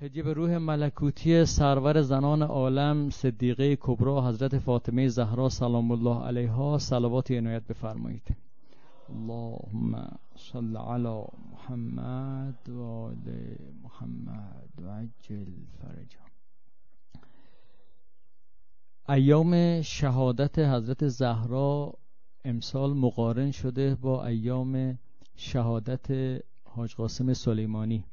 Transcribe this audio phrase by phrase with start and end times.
[0.00, 6.78] هدیه به روح ملکوتی سرور زنان عالم صدیقه کبرا حضرت فاطمه زهرا سلام الله علیها
[6.78, 8.36] صلوات عنایت بفرمایید.
[9.08, 11.22] اللهم صل علی
[11.52, 13.32] محمد و آل
[13.82, 16.20] محمد و عجل فرجا
[19.08, 21.94] ایام شهادت حضرت زهرا
[22.44, 24.98] امسال مقارن شده با ایام
[25.36, 26.06] شهادت
[26.64, 28.04] حاج قاسم سلیمانی.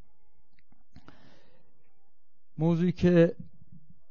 [2.57, 3.35] موضوعی که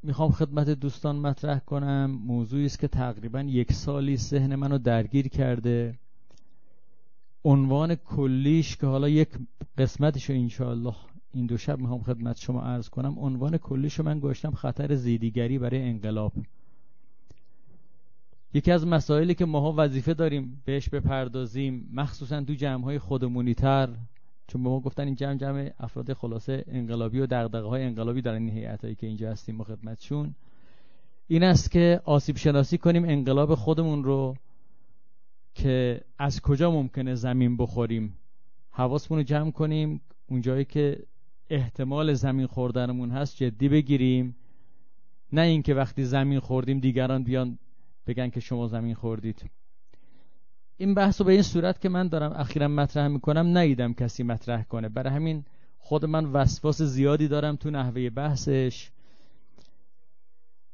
[0.03, 5.99] می‌خوام خدمت دوستان مطرح کنم موضوعی است که تقریبا یک سالی ذهن منو درگیر کرده.
[7.45, 9.29] عنوان کلیش که حالا یک
[9.79, 10.95] قسمتشو انشاءالله
[11.33, 15.83] این دو شب می‌خوام خدمت شما عرض کنم عنوان کلیشو من گوشتم خطر زیدیگری برای
[15.83, 16.33] انقلاب.
[18.55, 23.89] یکی از مسائلی که ماها وظیفه داریم بهش بپردازیم مخصوصا تو جمعهای خودمونی تر
[24.47, 28.43] چون به ما گفتن این جمع جمع افراد خلاصه انقلابی و دغدغه های انقلابی دارن
[28.43, 30.35] این هیئتایی که اینجا هستیم خدمتشون
[31.27, 34.37] این است که آسیب شناسی کنیم انقلاب خودمون رو
[35.55, 38.17] که از کجا ممکنه زمین بخوریم.
[38.71, 40.01] حواسمون رو جمع کنیم.
[40.27, 41.03] اونجایی که
[41.51, 44.37] احتمال زمین خوردنمون هست جدی بگیریم.
[45.33, 47.59] نه اینکه وقتی زمین خوردیم دیگران بیان
[48.07, 49.51] بگن که شما زمین خوردید.
[50.85, 54.63] این بحث رو به این صورت که من دارم اخیرا مطرح می‌کنم نیدم کسی مطرح
[54.63, 54.89] کنه.
[54.89, 55.45] برای همین
[55.79, 58.91] خود من وسواس زیادی دارم تو نحوه بحثش.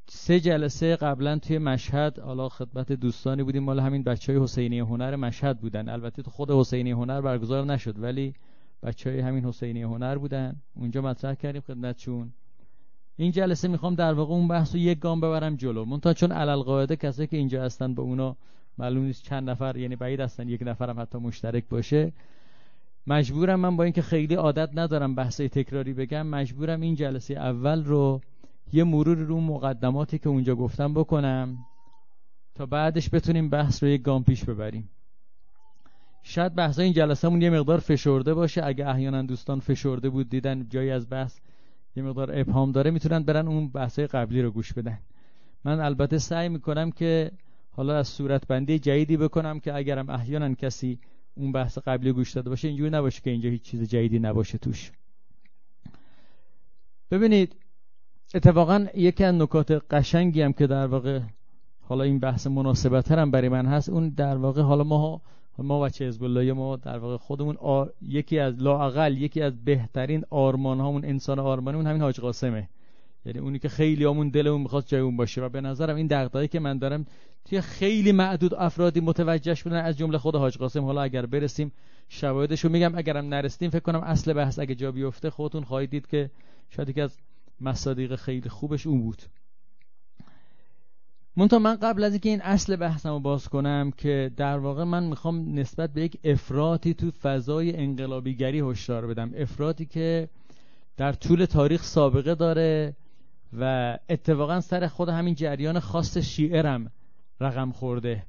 [0.08, 5.16] سه جلسه قبلا توی مشهد حالا خدمت دوستانی بودیم مال همین بچه های حسینی هنر
[5.16, 5.88] مشهد بودن.
[5.88, 8.34] البته تو خود حسینی هنر برگزار نشد ولی
[8.82, 10.56] بچه های همین حسینی هنر بودن.
[10.74, 12.32] اونجا مطرح کردیم خدمتشون.
[13.16, 15.84] این جلسه می‌خوام در واقع اون بحث رو یک گام ببرم جلو.
[15.84, 18.36] منتها چون علل قاعده کسایی که اینجا هستن با اونا
[18.80, 22.12] معلوم نیست چند نفر یعنی بعید هستن یک نفرم حتی مشترک باشه.
[23.06, 28.20] مجبورم من با اینکه خیلی عادت ندارم بحثای تکراری بگم مجبورم این جلسه اول رو
[28.72, 31.58] یه مرور رو مقدماتی که اونجا گفتم بکنم
[32.54, 34.90] تا بعدش بتونیم بحث رو یک گام پیش ببریم.
[36.22, 38.64] شاید بحث این جلسهمون یه مقدار فشرده باشه.
[38.64, 41.38] اگه احیانا دوستان فشرده بود دیدن جایی از بحث
[41.96, 44.98] یه مقدار ابهام داره می‌تونن برن اون بحثای قبلی رو گوش بدن.
[45.64, 47.30] من البته سعی می‌کنم که
[47.70, 50.98] حالا از صورت بندی جدیدی بکنم که اگرم احیانا کسی
[51.34, 54.92] اون بحث قبلی گوش داده باشه اینجوری نباشه که اینجا هیچ چیز جدیدی نباشه توش.
[57.10, 57.56] ببینید
[58.34, 61.20] اتفاقا یکی از نکات قشنگی هم که در واقع
[61.80, 65.22] حالا این بحث مناسبت هم برای من هست اون در واقع حالا ما
[65.58, 67.56] ما بچه حزب الله ما در واقع خودمون
[68.02, 72.68] یکی از لااقل یکی از بهترین آرمان هامون انسان آرمانمون همین حاج قاسمه.
[73.26, 75.42] یعنی اونی که خیلی همون دلمون می‌خواست جای اون باشه.
[75.42, 77.06] و به نظرم این دغدغه‌ای که من دارم
[77.44, 80.84] توی خیلی معدود افرادی متوجه شدن از جمله خود حاج قاسم.
[80.84, 81.72] حالا اگر برسیم
[82.08, 82.94] شواهدشو میگم.
[82.94, 86.30] اگرم نرسیدیم فکر کنم اصل بحث اگه جا بیفته خودتون خواهید دید که
[86.70, 87.18] شاید یکی از
[87.60, 89.22] مصادیق خیلی خوبش اون بود.
[91.36, 95.04] منتها من قبل از اینکه این اصل بحثم رو باز کنم که در واقع من
[95.04, 99.32] می‌خوام نسبت به یک افراطی تو فضای انقلابیگری هشدار بدم.
[99.36, 100.28] افراطی که
[100.96, 102.96] در طول تاریخ سابقه داره
[103.52, 106.92] و اتفاقا سر خود همین جریان خاص شیعرم
[107.40, 108.26] رقم خورده.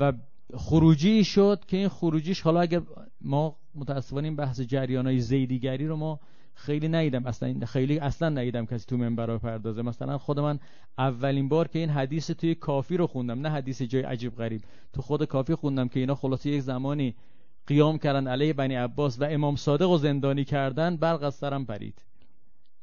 [0.00, 0.12] و
[0.56, 2.82] خروجی شد که این خروجیش حالا اگر
[3.20, 6.20] ما متاسفانه این بحث جریان های زیدیگری رو ما
[6.54, 7.26] خیلی ندیدم.
[7.26, 9.82] اصلا خیلی اصلا ندیدم کسی تو منبر پردازه.
[9.82, 10.58] مثلا خود من
[10.98, 14.62] اولین بار که این حدیث توی کافی رو خوندم نه حدیث جای عجیب غریب.
[14.92, 17.14] تو خود کافی خوندم که اینا خلاصه یک زمانی
[17.66, 22.02] قیام کردن علیه بنی عباس و امام صادق و زندانی کردن برق از سرم پرید.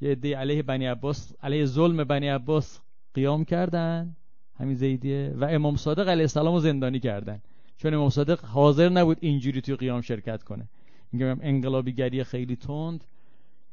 [0.02, 2.80] یه عده علیه بنی عباس علیه ظلم بنی عباس
[3.14, 4.16] قیام کردن
[4.60, 7.42] همین زیدیه و امام صادق علیه السلام رو زندانی کردن.
[7.78, 10.70] چون امام صادق حاضر نبود اینجوری توی قیام شرکت کنه.
[11.12, 13.04] میگم انقلابیگری خیلی تند.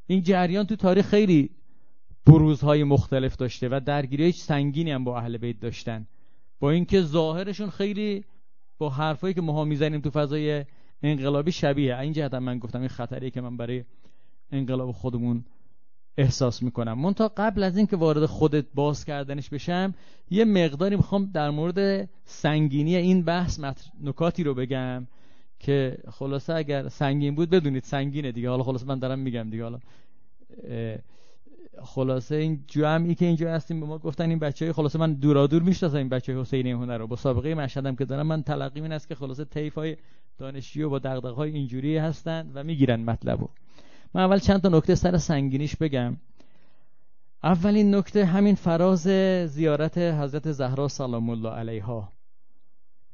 [0.07, 1.51] این جریان تو تاریخ خیلی
[2.27, 6.07] بروزهای مختلف داشته و درگیری سنگینی هم با اهل بیت داشتن.
[6.61, 8.25] با اینکه ظاهرشون خیلی
[8.79, 10.65] با حرفایی که ماها می‌زنیم تو فضای
[11.03, 11.99] انقلابی شبیه.
[11.99, 13.85] این جهت من گفتم این خطری که من برای
[14.53, 15.45] انقلاب خودمون
[16.19, 16.99] احساس می‌کنم.
[16.99, 19.95] من تا قبل از اینکه وارد خودت باز کردنش بشم
[20.31, 23.61] یه مقداری می‌خوام در مورد سنگینی این بحث
[24.03, 25.07] نکاتی رو بگم
[25.59, 28.51] که خلاصه اگر سنگین بود بدونید سنگینه دیگه.
[28.51, 29.63] حالا خلاصه من دارم میگم دیگه.
[29.63, 29.79] حالا
[31.85, 35.63] خلاصه این جمعی که اینجا هستیم به ما گفتن این بچه های خلاصه من دورادور
[35.63, 37.07] می‌شناسم این بچه های حسینی هنر رو.
[37.07, 39.97] با سابقه مشهدم که دارم من تلقی این است که خلاصه طیف های
[40.39, 43.49] دانشجو با دغدغه های اینجوری هستن و می‌گیرن مطلبو.
[44.15, 46.17] من اول چند تا نکته سر سنگینیش بگم.
[47.43, 49.09] اولین نکته همین فراز
[49.49, 52.13] زیارت حضرت زهرا سلام الله علیها.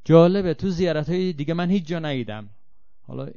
[0.05, 2.49] جالبه تو زیارت های دیگه من هیچ جا ندیدم.
[3.07, 3.29] حالا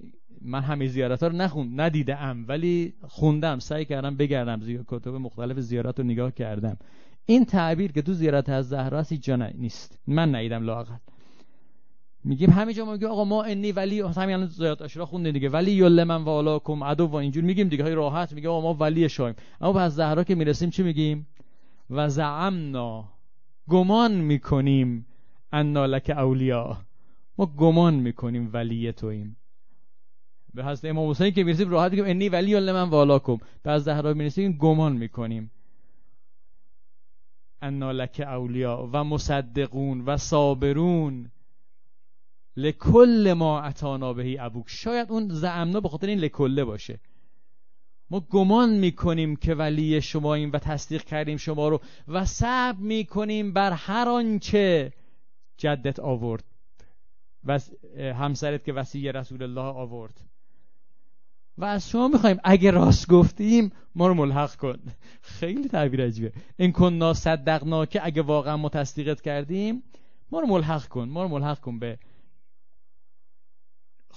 [0.42, 4.80] من همه زیارت ها رو نخوند ندیدم ولی خوندم سعی کردم بگردم زی...
[4.88, 6.77] کتب مختلف زیارت رو نگاه کردم.
[7.25, 10.00] این تعبیر که تو زیارت از زهرا هست جا نیست.
[10.07, 10.94] من ندیدم لاقل
[12.28, 15.50] میگیم همینجا ما میگیم آقا ما انی ولی همین الان زیارت اشرا خوندیم دیگه.
[15.50, 19.10] ولی یل من والاکم عدو و اینجور میگیم دیگه های راحت میگه آقا ما ولی
[19.10, 19.36] شایم.
[19.62, 21.28] اما پس زهرا که می‌رسیم چی میگیم؟
[21.90, 23.10] و زعمنا
[23.70, 25.06] گمان می‌کنیم
[25.52, 26.78] انا لک اولیا.
[27.38, 29.38] ما گمان می‌کنیم ولی تویم
[30.54, 33.38] به حضرت امام حسین که می‌رسیم راحت میگیم انی ولی من والاکم.
[33.64, 35.52] به از زهرا می‌رسیم گمان می‌کنیم.
[37.62, 38.90] انا لک اولیا.
[38.94, 41.32] و مصدقون و صابرون.
[42.57, 44.65] لکل ما اتانا بهی ابوک.
[44.68, 47.00] شاید اون زعمنا به خاطر این لکله باشه.
[48.09, 53.54] ما گمان می‌کنیم که ولی شما این و تصدیق کردیم شما رو و صبر می‌کنیم
[53.54, 54.94] بر هر آنچه
[55.57, 56.44] جدت آورد.
[57.44, 57.59] و
[57.98, 60.21] همسرت که وسیع رسول الله آورد.
[61.57, 64.80] و از شما می‌خوایم اگه راست گفتیم ما رو ملحق کن.
[65.39, 66.33] خیلی تعبیر عجیبه.
[66.57, 69.83] این کن صدقنا که اگه واقعا ما تصدیقت کردیم
[70.31, 71.09] ما رو ملحق کن.
[71.09, 72.00] ما رو ملحق کن به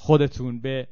[0.01, 0.89] خودتون به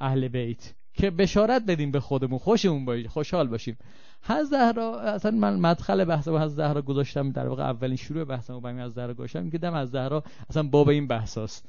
[0.00, 2.38] اهل بیت که بشارت بدیم به خودمون.
[2.38, 3.78] خوشمون باشیم خوشحال باشیم.
[4.22, 8.60] حضرت زهرا اصلا من مدخل بحث با حضرت زهرا گذاشتم در واقع اولین شروع بحثم
[8.60, 11.68] با از زهرا گذاشتم که دم از زهرا اصلا باب این بحثاست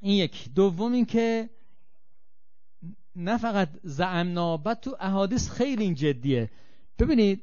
[0.00, 0.54] این یک.
[0.54, 1.50] دوم این که
[3.16, 6.50] نه فقط زعمنا بعد تو احادیث خیلی این جدیه.
[6.98, 7.42] ببینید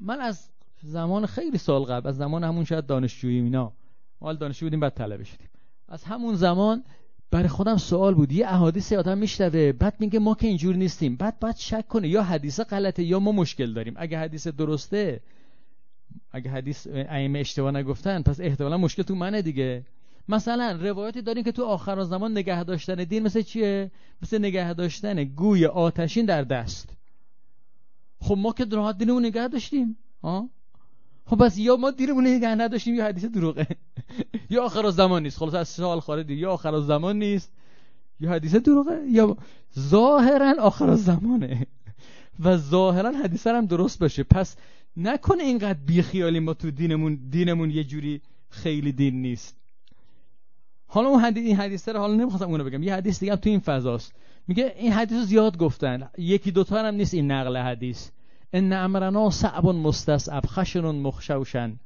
[0.00, 0.50] من از
[0.82, 3.72] زمان خیلی سال قبل از زمان همون شاید دانشجویی اینا.
[4.20, 5.51] ما دانشجو بودیم بعد طلبه شدیم.
[5.92, 6.84] از همون زمان
[7.30, 8.32] برای خودم سوال بود.
[8.32, 11.16] یه احادیث آدم میشنوه بعد میگه ما که اینجور نیستیم.
[11.16, 13.94] بعد بعد شک کنه یا حدیث غلطه یا ما مشکل داریم.
[13.96, 15.20] اگه حدیث درسته
[16.30, 19.84] اگه حدیث ائمه اشتباه نگفتن پس احتمالا مشکل تو منه دیگه.
[20.28, 23.90] مثلا روایتی داریم که تو آخر زمان نگه داشتن دین مثل چیه؟
[24.22, 26.88] مثل نگه داشتن گوی آتشین در دست.
[28.20, 30.48] خب ما که راحت دینمون نگه داشتیم ها؟
[31.26, 33.66] خب بس یا ما دیرمون نگه نداشتیم یا حدیث دروغه.
[34.52, 35.38] یا آخر زمان نیست.
[35.38, 37.52] خلاص از سوال خارج یا آخر زمان نیست
[38.20, 39.36] یا حدیث دروغه یا
[39.78, 41.66] ظاهرا آخر زمانه.
[42.40, 44.22] و ظاهرا حدیث هم درست باشه.
[44.22, 44.56] پس
[44.96, 48.20] نکنه اینقدر بیخیالی ما تو دینمون دینمون یه جوری
[48.50, 49.56] خیلی دین نیست.
[50.86, 52.82] حالا اون حدیث این حدیث رو حالا نمی‌خواستم اونو بگم.
[52.82, 54.12] یه حدیث دیگه هم تو این فضاست.
[54.48, 56.08] میگه این حدیث زیاد گفتن.
[56.18, 58.08] یکی دوتا هم نیست این نقل حدیث.
[58.52, 61.80] ان امرنا صعب مستصعب خشن مخشوشن.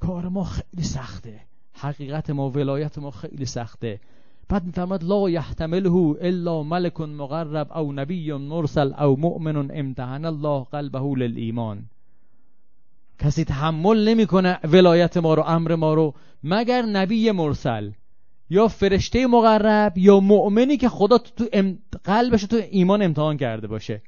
[0.00, 1.40] کار ما خیلی سخته.
[1.76, 4.00] حقیقت ما ولایت ما خیلی سخته.
[4.48, 11.14] بعد می‌فهمد لا یحتمله الا ملک مقرب او نبی مرسل او مؤمن امتحن الله قلبه
[11.16, 11.78] للایمان.
[13.18, 16.14] کسی تحمل نمی‌کنه ولایت ما رو امر ما رو
[16.44, 17.90] مگر نبی مرسل
[18.50, 24.02] یا فرشته مقرب یا مؤمنی که خدا تو, تو قلبش تو ایمان امتحان کرده باشه.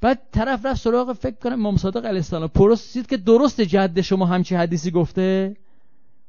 [0.00, 4.26] بعد طرف رفت سراغ فکر کنم امام صادق علیه السلام پرسید که درست جد شما
[4.26, 5.56] همچی حدیثی گفته؟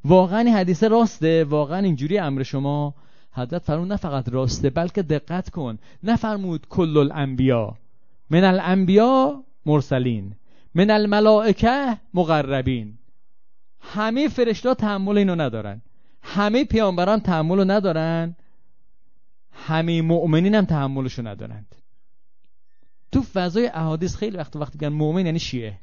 [0.05, 2.93] واقعا این حدیث راسته؟ واقعا اینجوری امر شما؟
[3.31, 5.77] حضرت فرمود نه فقط راسته بلکه دقت کن.
[6.03, 7.77] نفرمود کل الانبیا.
[8.29, 10.35] من الانبیا مرسلین.
[10.75, 12.97] من الملائکه مقربین.
[13.79, 15.81] همه فرشتا تحمل اینو ندارن.
[16.21, 18.35] همه پیامبران تحمل ندارن.
[19.51, 21.75] همه مؤمنین هم تحملشو ندارند.
[23.11, 25.79] تو فضای احادیث خیلی وقت وقتی میگن مؤمن یعنی شیعه.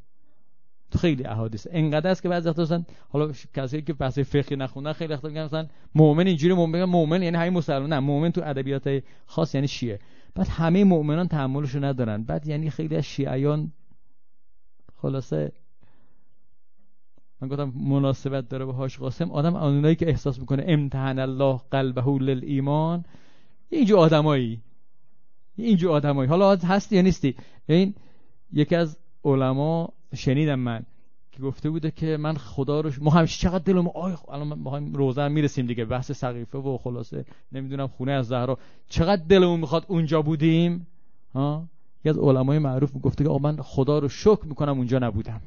[0.98, 1.66] خیلی احادیث.
[1.70, 5.44] انقدر است که بعضی وقتا مثلا حالا کسایی که بحث فقهی نخوندن خیلی وقتا میگن
[5.44, 10.00] مثلا مؤمن اینجوری مؤمن مؤمن یعنی همین مسلمان نه مؤمن تو ادبیات خاص یعنی شیعه.
[10.34, 12.22] بعد همه مؤمنان تحملشو ندارن.
[12.22, 13.72] بعد یعنی خیلی از شیعیان
[14.96, 15.52] خلاصه
[17.40, 19.30] من گفتم مناسبت داره به هاش قاسم.
[19.30, 23.04] آدم اونایی که احساس می‌کنه امتحان الله قلبه للایمان
[23.68, 24.62] اینجور آدمایی.
[25.56, 26.28] اینجور آدمایی.
[26.28, 27.94] حالا هستی یا نیستی؟ این
[28.52, 30.82] یکی از علما شنیدم من
[31.32, 35.28] که گفته بوده که من خدا رو ما همیشه چقدر دلم آی الان ما روزه
[35.28, 38.58] می‌رسیم دیگه بحث سقیفه و خلاصه نمی‌دونم خونه از زهرا.
[38.88, 40.86] چقدر دلمون می‌خواد اونجا بودیم؟
[41.34, 41.64] ها؟
[42.00, 45.40] یکی از علمای معروف گفته که من خدا رو شکر می‌کنم اونجا نبودم.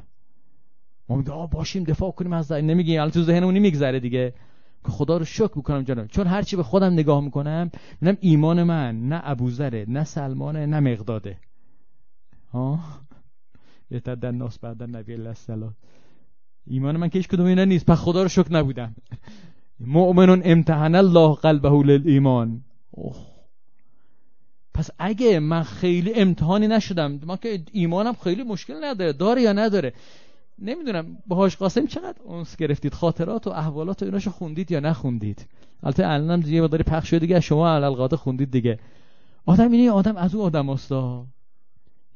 [1.10, 2.62] ما میگه باشیم دفاع کنیم از زهرا.
[2.62, 4.34] نمیگیم الان تو ذهنمون نمیگذره دیگه.
[4.86, 9.10] که خدا رو شکر می‌کنم جانم چون هرچی به خودم نگاه می‌کنم می‌بینم ایمان من
[9.10, 11.38] نه ابوذره نه سلمانه نه مقداده.
[12.54, 12.80] ها؟
[13.92, 15.76] یتد الناس بعد نبی الله السلام.
[16.68, 17.86] ایمان من که هیچ کدوم اینا نیست.
[17.86, 18.96] پس خدا رو شکر نبودم.
[19.80, 22.62] مؤمن امتحن الله قلبه للایمان.
[24.74, 29.14] پس اگه من خیلی امتحانی نشدم من که ایمانم خیلی مشکل نداره.
[29.14, 29.94] داره یا نداره؟
[30.60, 31.18] نمی‌دونم.
[31.28, 35.46] باهاش قاسم چقدر اونس گرفتید؟ خاطرات و احوالات و ایناشو خوندید یا نخوندید؟
[35.84, 38.80] البته الانم یه مقداری پخش شده دیگه شما علل خوندید دیگه.
[39.46, 41.26] آدم اینه آدم از اون آدم هستا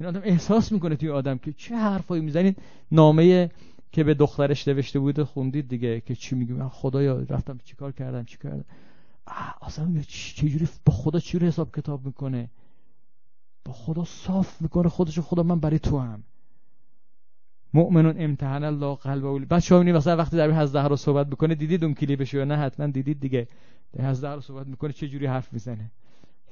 [0.03, 2.57] این آدم احساس می‌کنه توی آدم که چه حرفایی می‌زنید.
[2.91, 3.51] نامه
[3.91, 8.37] که به دخترش نوشته بود خوندید دیگه که چی میگه خدایا رفتم چیکار کردم چی
[8.37, 8.65] کردم؟
[9.61, 12.49] اصلا چجوری با خدا چجوری حساب کتاب می‌کنه؟
[13.65, 16.23] با خدا صاف می‌کنه خودشو خدا من برای تو هم.
[17.73, 19.45] مؤمنون امتحان الله قلب اولی.
[19.45, 22.87] بعد شما مثلا وقتی در حضرت رو صحبت می‌کنه دیدید اون کلیپش یا نه؟ حتما
[22.87, 23.47] دیدید دیگه.
[23.93, 25.91] در حضرت رو صحبت می‌کنه چه جوری حرف می‌زنه؟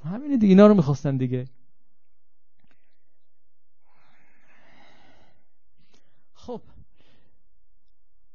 [0.04, 1.46] همینه دیگه اینا رو می‌خواستن دیگه.
[6.46, 6.62] خب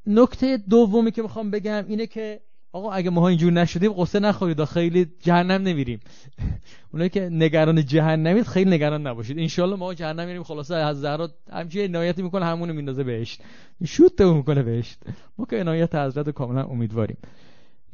[0.07, 2.41] نکته دومی که می‌خوام بگم اینه که
[2.73, 6.01] آقا اگه ما اینجور نشدیم قصه نخورید خیلی جهنم نمیریم.
[6.93, 9.39] اونایی که نگران جهنمید خیلی نگران نباشید.
[9.39, 13.43] انشالله ما جهنم میریم خلاصه از زهرا همچین عنایتی می‌کنه همونو میندازه بهشت.
[13.85, 14.99] شوت می‌کنه بهشت.
[15.39, 17.17] ما که عنایت حضرت کاملا امیدواریم.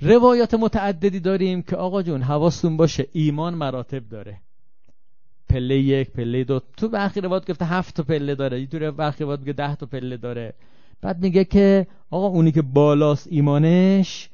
[0.01, 4.41] روایات متعددی داریم که آقا جون حواستون باشه ایمان مراتب داره.
[5.53, 6.61] پله یک پله دو.
[6.77, 9.87] تو برخی روایات گفته هفت تا پله داره یه طور برخی روایات میگه ده تا
[9.87, 10.55] پله داره.
[11.03, 14.29] بعد میگه که آقا اونی که بالاست ایمانش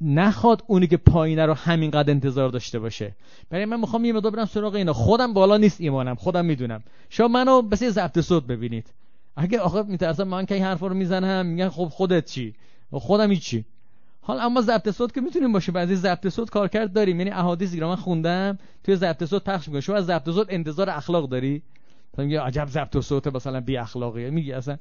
[0.00, 3.14] نخواد اونی که پایینه رو همینقدر انتظار داشته باشه.
[3.50, 4.92] برای من می‌خوام یه مدار برم سراغ اینا.
[4.92, 6.82] خودم بالا نیست ایمانم خودم می‌دونم.
[7.08, 8.86] شما منو بس یه ضبط صوت ببینید.
[9.36, 12.54] اگه آخه میترسم من که این حرفا رو می‌زنم میگن خب خودت چی؟
[12.90, 13.64] خودم چی
[14.28, 15.72] حال اما ضبط صوت که می‌تونیم باشه.
[15.72, 17.18] بعضی ضبط صوت کارکرد داریم.
[17.18, 19.80] یعنی احادیثی رو من خوندم توی ضبط صوت پخش می‌کنه.
[19.80, 21.62] شما از ضبط صوت انتظار اخلاق داری؟
[22.12, 24.30] تو میگه عجب ضبط صوت مثلا بی اخلاقیه.
[24.30, 24.76] میگی اصلا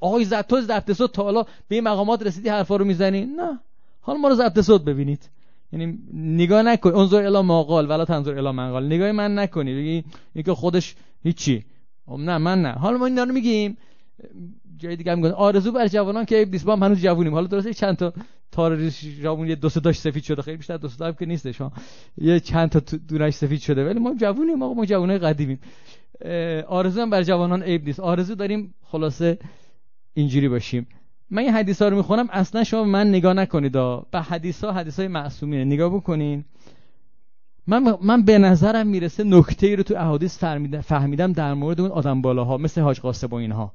[0.00, 3.60] آقای ضبط تو ضبط صوت تا حالا به این مقامات رسیدی حرفا رو می‌زنی؟ نه.
[4.00, 5.30] حالا ما رو ضبط صوت ببینید.
[5.72, 6.94] یعنی نگاه نکن.
[6.94, 9.74] انظر الی ما قال ولا تنظر الی من قال نگاه من نکنی.
[9.74, 10.04] بگی
[10.34, 11.64] اینکه خودش هیچی.
[12.06, 12.72] خب نه من نه.
[12.72, 13.76] حالا ما این رو میگیم.
[14.76, 17.34] جای دیگه میگن آرزو بر جوانان که دیس با هنوز جوونیم.
[17.34, 18.12] حالا درسته چند تا
[18.52, 18.88] تار
[19.22, 20.42] جوون یه دو داش سفید شده.
[20.42, 21.72] خیلی بیشتر دو سه که نیستش ها.
[22.18, 23.86] یه چند تا دونش سفید شده.
[23.86, 25.58] ولی ما جوونیم ما ما جوانای قدیمیم.
[26.68, 28.00] آرزو هم بر جوانان عیب نیست.
[28.00, 29.38] آرزو داریم خلاصه
[30.14, 30.86] اینجوری باشیم.
[31.30, 32.28] من این حدیث ها رو می‌خونم.
[32.30, 34.20] اصلا شما من نگاه نکنید به
[34.62, 36.44] ها حدیث های معصومینه نگاه بکنین.
[37.66, 40.44] من, من به نظرم می‌رسه نکته ای رو تو احادیث
[40.82, 43.72] فهمیدم در مورد اون آدم بالاها مثل حاج قاسم و اینها.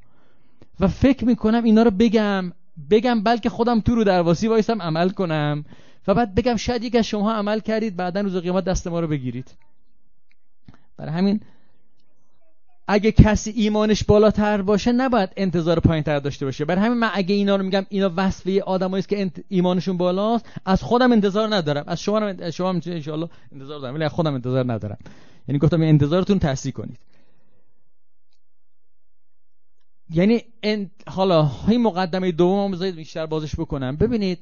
[0.79, 2.51] و فکر می‌کنم اینا رو بگم
[2.89, 5.65] بگم بلکه خودم تو رو درواسی وایسم عمل کنم
[6.07, 9.07] و بعد بگم شاید یک از شما عمل کردید بعدا روز قیامت دست ما رو
[9.07, 9.51] بگیرید.
[10.97, 11.41] برای همین
[12.87, 16.65] اگه کسی ایمانش بالاتر باشه نباید انتظار پایین تر داشته باشه.
[16.65, 20.83] برای همین من اگه اینا رو میگم اینا وصفه آدمایی است که ایمانشون بالاست از
[20.83, 21.83] خودم انتظار ندارم.
[21.87, 24.97] از شما هم شما هم ان انتظار دارم ولی خودم انتظار ندارم.
[25.47, 26.97] یعنی گفتم انتظارتون تصحیح کنید.
[30.09, 30.41] یعنی
[31.07, 33.95] حالا این مقدمه دوم بذارید بیشتر بازش بکنم.
[33.95, 34.39] ببینید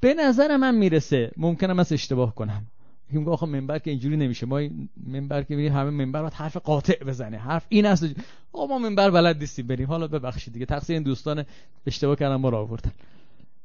[0.00, 2.66] به نظر من می‌رسه ممکنم از اشتباه کنم.
[3.10, 4.46] میگم آخه منبر که اینجوری نمیشه.
[4.46, 4.60] ما
[5.06, 7.38] منبر که میگیم همه منبر باید حرف قاطع بزنه.
[7.38, 8.06] حرف این است.
[8.52, 9.86] آقا ما منبر بلد نیستیم بریم.
[9.86, 10.66] حالا ببخشید دیگه.
[10.66, 11.44] تقصیر این دوستان
[11.86, 12.92] اشتباه کردن ما رو آوردن.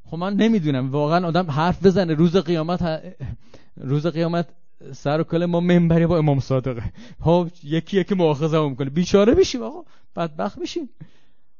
[0.06, 0.90] خب من نمی‌دونم.
[0.90, 2.14] واقعا آدم حرف بزنه.
[2.14, 3.02] روز قیامت
[3.76, 4.48] روز قیامت
[4.92, 6.82] سر و کل ما منبری با امام صادقه.
[7.20, 8.90] ها یکی یکی مؤاخذه می‌کنه.
[8.90, 9.84] بیچاره میشیم آقا.
[10.16, 10.88] بدبخت میشیم.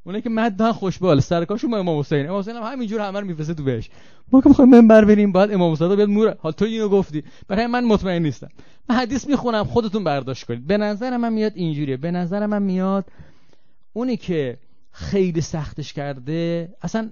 [0.05, 3.65] اونایی که مدن خوشبال سرکاشون ما امام حسین امام حسین هم همینجور همه رو تو
[3.65, 3.91] بهش.
[4.33, 7.25] ما که می‌خوایم منبر بریم بعد امام حسین بیاد مور حال تو اینو گفتی.
[7.49, 8.49] برای من مطمئن نیستم.
[8.89, 10.67] من حدیث می‌خونم خودتون برداشت کنید.
[10.67, 11.97] به نظر من میاد اینجوریه.
[11.97, 13.05] به نظر من میاد
[13.93, 14.59] اونی که
[14.91, 17.11] خیلی سختش کرده اصلا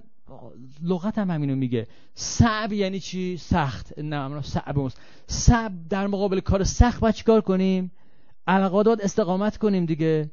[0.83, 1.87] لغت هم همینو میگه.
[2.15, 3.99] صعب یعنی چی؟ سخت.
[3.99, 4.91] نه صعب
[5.27, 7.91] صعب در مقابل کار سخت باید چیکار کنیم؟
[8.47, 10.29] القادات استقامت کنیم دیگه.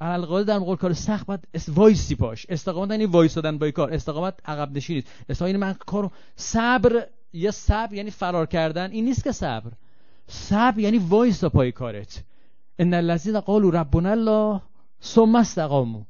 [0.00, 3.94] القاعده در مقابل کار سخت باید وایسی پاش استقامت یعنی وایسادن با کار.
[3.94, 8.90] استقامت عقب نشینید استقامت یعنی من کارو صبر یه صبر یعنی فرار کردن.
[8.90, 9.70] این نیست که صبر.
[10.26, 12.22] صبر یعنی وایسا پای کارت.
[12.78, 14.60] ان الذين قالوا ربنا الله
[15.02, 16.02] ثم استقاموا.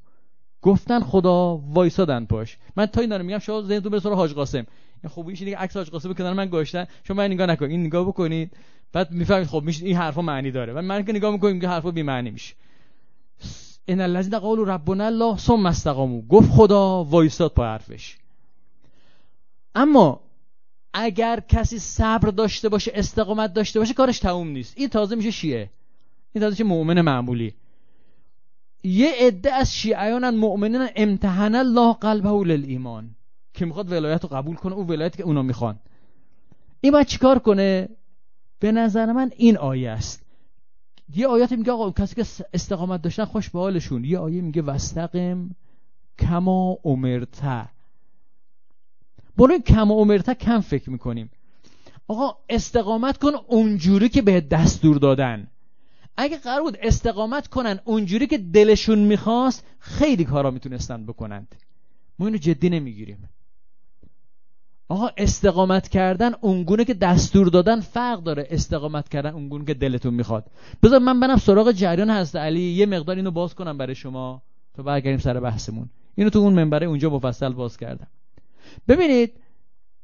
[0.62, 2.58] گفتن خدا وایسادن پاش.
[2.76, 4.66] من تا این دارم میگم شما ذهنتون به حاج قاسم.
[5.04, 6.86] این اینه که عکس حاج قاسم کنار من گذاشتن.
[7.04, 8.56] شما من نگاه نکنید این نگاه بکنید.
[8.92, 10.72] بعد می‌فهمید خب میشه این حرفا معنی داره.
[10.72, 12.54] و من که نگاه می‌کنم که حرفا بی معنی میشه.
[13.88, 16.22] ان الذين قالوا ربنا الله ثم استقاموا.
[16.28, 18.18] گفت خدا وایساد پای حرفش.
[19.74, 20.20] اما
[20.94, 24.74] اگر کسی صبر داشته باشه استقامت داشته باشه کارش تموم نیست.
[24.76, 25.70] این تازه میشه شیعه.
[26.32, 27.54] این تازه میشه مؤمن معمولی.
[28.84, 33.10] یه عده از شیعیان مؤمنین امتحان الله قلبه للایمان.
[33.54, 35.78] که می‌خواد ولایت رو قبول کنه او ولایت که اونا می‌خوان.
[36.80, 37.88] این باید چیکار کنه؟
[38.60, 40.19] به نظر من این آیه است.
[41.14, 44.04] یه آیات میگه آقا کسی که استقامت داشتن خوش به حالشون.
[44.04, 45.50] یه آیه میگه وستقم
[46.18, 47.68] کما امرته.
[49.36, 51.30] برای کم و کم فکر می‌کنیم.
[52.08, 55.46] آقا استقامت کن اونجوری که به دستور دادن.
[56.16, 61.54] اگه قرار بود استقامت کنن اونجوری که دلشون می‌خواست خیلی کارا می‌تونستن بکنند.
[62.18, 63.28] ما اینو جدی نمی‌گیریم.
[64.90, 68.46] آقا استقامت کردن اونگونه که دستور دادن فرق داره.
[68.50, 70.46] استقامت کردن اونگونه که دلتون می‌خواد.
[70.82, 72.60] بذار من برم سراغ جریان حضرت علی.
[72.60, 74.42] یه مقدار اینو باز کنم برای شما
[74.74, 75.90] تا برگردیم سر بحثمون.
[76.14, 78.06] اینو تو اون منبره اونجا مفصل باز کردم.
[78.88, 79.32] ببینید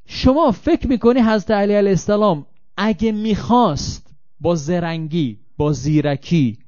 [0.07, 6.59] شما فکر می‌کنی حضرت علی علیه السلام اگه می‌خواست با زرنگی با زیرکی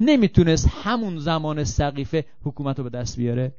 [0.00, 3.52] نمی‌تونست همون زمان سقیفه حکومت رو به دست بیاره؟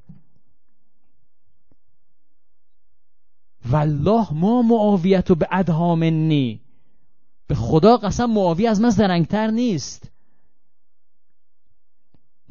[3.71, 6.61] والله ما معاویت و به ادهامنی
[7.47, 10.11] به خدا قسم معاوی از من زرنگتر نیست.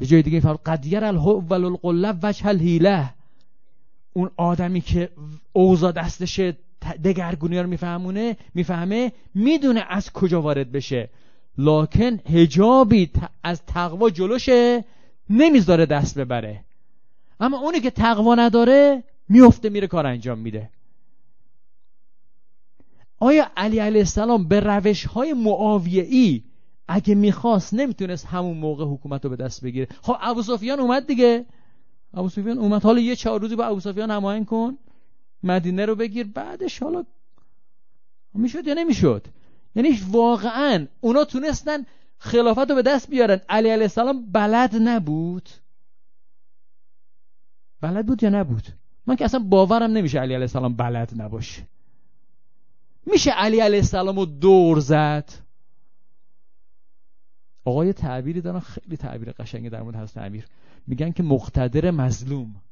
[0.01, 3.11] یه جای دیگه فرق قدیر الهول القلب وجه الهیله.
[4.13, 5.11] اون آدمی که
[5.53, 6.41] اوضا دستش
[7.05, 11.11] دگرگونی رو میفهمونه می‌فهمه می‌دونه از کجا وارد بشه.
[11.59, 13.11] لکن هجابی
[13.45, 14.85] از تقوا جلوشه
[15.31, 16.65] نمی‌ذاره دست ببره.
[17.41, 20.71] اما اونی که تقوا نداره میفته میره کار انجام میده.
[23.23, 26.43] آیا علی علیه السلام به روش های معاویه ای
[26.89, 31.47] اگه می‌خواست نمی‌تونست همون موقع حکومت رو به دست بگیره؟ خب ابو سفیان اومد دیگه.
[32.15, 32.83] ابو سفیان اومد.
[32.83, 34.79] حالا یه چهار روزی با ابو سفیان هماهنگ کن.
[35.43, 36.27] مدینه رو بگیر.
[36.27, 37.05] بعدش حالا
[38.35, 39.27] می‌شد یا نمی‌شد؟
[39.75, 41.87] یعنی واقعا اونا تونستن
[42.19, 43.41] خلافت رو به دست بیارن.
[43.49, 45.49] علی علیه السلام بلد نبود.
[47.81, 48.67] بلد بود یا نبود؟
[49.07, 51.63] من که اصلا باورم نمیشه علی علیه السلام بلد نباشه.
[53.07, 55.31] میشه علی علیه السلام رو دور زد؟
[57.65, 60.47] آقای تعبیری دارن خیلی تعبیر قشنگی در مورد حضرت امیر.
[60.87, 62.63] میگن که مقتدر مظلوم.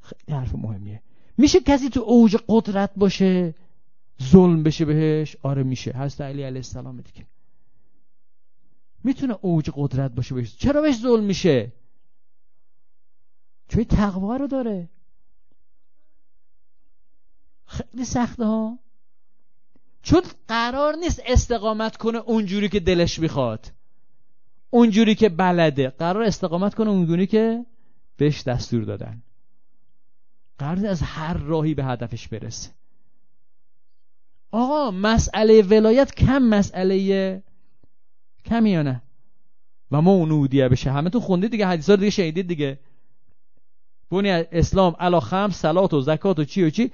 [0.00, 1.02] خیلی حرف مهمیه.
[1.38, 3.54] میشه کسی تو اوج قدرت باشه
[4.22, 5.92] ظلم بشه بهش؟ آره میشه.
[5.92, 7.26] حضرت علی علیه السلام دیگه.
[9.04, 10.56] می‌تونه اوج قدرت باشه بهش.
[10.56, 11.72] چرا بهش ظلم میشه؟
[13.68, 14.88] چون تقوا رو داره.
[17.66, 18.78] خیلی سخته ها.
[20.02, 23.72] چون قرار نیست استقامت کنه اونجوری که دلش می‌خواد.
[24.70, 25.88] اونجوری که بلده.
[25.88, 27.66] قرار استقامت کنه اونجوری که
[28.16, 29.22] بهش دستور دادن.
[30.58, 32.70] قرار از هر راهی به هدفش برسه.
[34.50, 37.42] آقا مسئله ولایت کم مسئله
[38.44, 39.02] کمی یا نه؟
[39.90, 40.90] و ما اونودیه بشه.
[40.90, 42.78] همه تو خوندید دیگه حدیثا دیگه شهیدید دیگه.
[44.10, 46.92] بونی اسلام علا خمس سلات و زکات و چی و چی.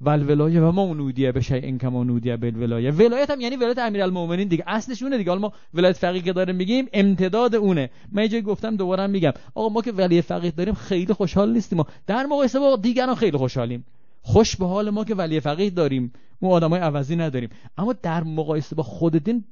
[0.00, 2.90] ولایه و ما اونودیه بشه این کما اونودیه بل ولایه.
[2.90, 4.64] ولایت هم یعنی ولایت امیرالمومنین دیگه.
[4.66, 5.30] اصلش اونه دیگه.
[5.30, 7.90] حالا ما ولایت فقیه که داریم میگیم امتداد اونه.
[8.12, 9.32] من یه گفتم دوباره میگم.
[9.54, 11.86] آقا ما که ولی فقیه داریم خیلی خوشحال نیستیم ما.
[12.06, 13.84] در مقایسه با دیگران خیلی خوشحالیم.
[14.22, 16.12] خوش به حال ما که ولی فقیه داریم.
[16.42, 17.50] ما آدمای عوضی نداریم.
[17.78, 19.44] اما در مقایسه با خود دین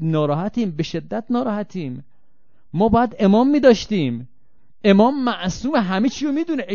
[0.00, 0.70] ناراحتیم.
[0.70, 2.04] به شدت ناراحتیم.
[2.72, 4.28] ما باید امام می داشتیم
[4.84, 6.66] امام معصوم همه چی رو می‌دونه.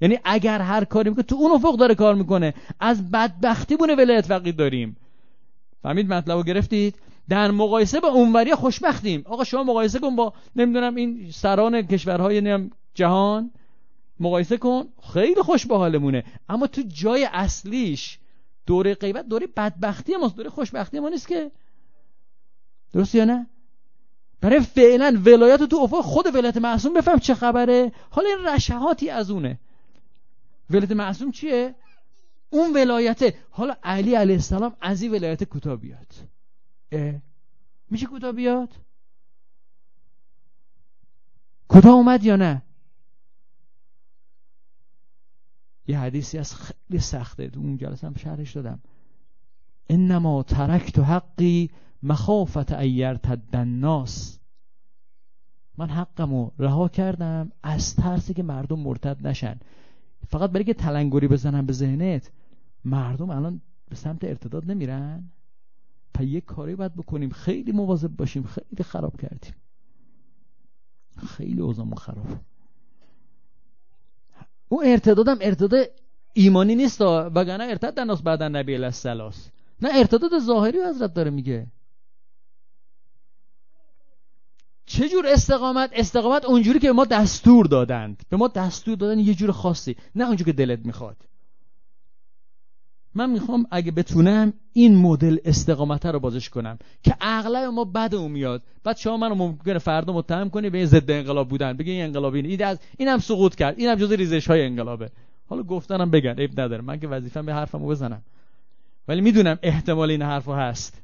[0.00, 2.54] یعنی اگر هر کاری می‌کنه تو اون افق داره کار می‌کنه.
[2.80, 4.96] از بدبختی بونه ولایت فقیه داریم.
[5.82, 6.94] فهمید مطلب رو گرفتید؟
[7.28, 9.22] در مقایسه با اونوری خوشبختیم.
[9.26, 13.50] آقا شما مقایسه کن با نمی‌دونم این سران کشورهای جهان.
[14.20, 14.84] مقایسه کن.
[15.12, 18.18] خیلی خوش به حالمونه اما تو جای اصلیش
[18.66, 20.36] دوره غیبت دوره بدبختی ماست.
[20.36, 21.50] دوره خوشبختی ما نیست که.
[22.92, 23.46] درست یا نه؟
[24.44, 29.30] برای فعلا ولایت تو افق خود ولایت معصوم بفهم چه خبره؟ حالا این رشهاتی از
[29.30, 29.60] اونه.
[30.70, 31.74] ولایت معصوم چیه؟
[32.50, 36.14] اون ولایته حالا علی علیه السلام از این ولایت کوتاه بیاد.
[37.90, 38.68] میشه کوتاه بیاد؟
[41.68, 42.62] کوتاه اومد یا نه؟
[45.86, 47.50] یه حدیثی از خیلی سخته.
[47.56, 48.82] اون جلسه هم شرحش دادم.
[49.90, 51.70] انما ترکت حقی
[52.04, 53.18] مخافت ایر
[53.52, 54.38] الناس
[55.78, 59.60] من حقمو رها کردم از ترسی که مردم مرتد نشن.
[60.28, 62.30] فقط برای که تلنگری بزنم به ذهنت
[62.84, 65.24] مردم الان به سمت ارتداد نمیرن.
[66.14, 67.30] پس یک کاری باید بکنیم.
[67.30, 68.42] خیلی مواظب باشیم.
[68.42, 69.54] خیلی خراب کردیم.
[71.26, 72.40] خیلی اوضاعمون خرابه
[74.68, 75.90] اون ارتدادم ارتداد
[76.32, 79.50] ایمانی نیست وگرنه ارتد الناس بعد نبی السلاس
[79.82, 81.66] نه ارتداد ظاهری حضرت داره میگه.
[84.86, 88.22] چه جور استقامت؟ استقامت اونجوری که به ما دستور دادند.
[88.28, 89.96] به ما دستور دادن یه جور خاصی.
[90.14, 91.16] نه اونجوری که دلت می‌خواد.
[93.14, 96.78] من می‌خوام اگه بتونم این مدل استقامت رو بازش کنم.
[97.02, 98.62] که اغلب ما بد اون میاد.
[98.84, 101.72] بعد شما منو ممکنه فردا متهم کنی به ضد انقلاب بودن.
[101.76, 102.64] بگی این انقلابی این.
[102.64, 103.78] از اینم سقوط کرد.
[103.78, 105.10] اینم جز ریزش های انقلابه.
[105.46, 106.38] حالا گفتنم بگن.
[106.38, 106.82] عیب نداره.
[106.82, 108.22] من که وظیفم به حرفمو بزنم.
[109.08, 111.03] ولی می‌دونم احتمال این حرفا هست.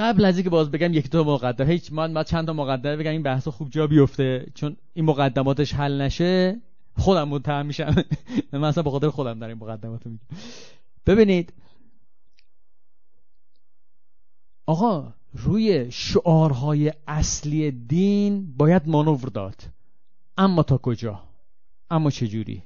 [0.00, 3.10] قبل از اینکه باز بگم یک دو مقدمه هیچ من ما چند تا مقدمه بگم
[3.10, 4.46] این بحث خوب جا بیفته.
[4.54, 6.60] چون این مقدماتش حل نشه
[6.96, 7.94] خودم متهم میشم.
[8.52, 10.20] من اصلا به خاطر خودم در این مقدمات میگم.
[11.06, 11.52] ببینید.
[14.66, 19.62] آقا روی شعارهای اصلی دین باید مانور داد.
[20.38, 21.22] اما تا کجا؟
[21.90, 22.62] اما چجوری؟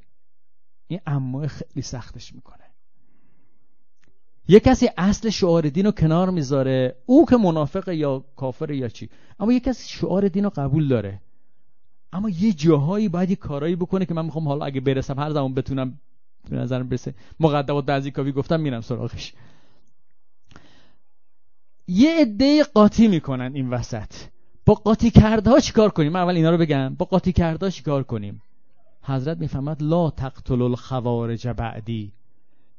[0.86, 2.63] این اما خیلی سختش می‌کنه.
[4.48, 9.08] یه کسی اصل شعار دین رو کنار می‌ذاره او که منافق یا کافر یا چی.
[9.40, 11.20] اما یه کسی شعار دین رو قبول داره.
[12.12, 15.54] اما یه جاهایی باید یه کارایی بکنه که من می‌خوام حالا اگه برسم هر زمان
[15.54, 15.98] بتونم
[16.50, 17.14] به نظرم برسه.
[17.40, 19.32] مقدمات بعضی کافی گفتم میرم سراغش.
[21.88, 24.12] یه عده قاطی می‌کنن این وسط.
[24.66, 26.94] با قاطی کرده ها چیکار کنیم؟ من اول اینا رو بگم.
[26.94, 28.42] با قاطی کرده ها چیکار کنیم؟
[29.02, 32.12] حضرت می‌فهمد لا تقتل الخوارج بعدی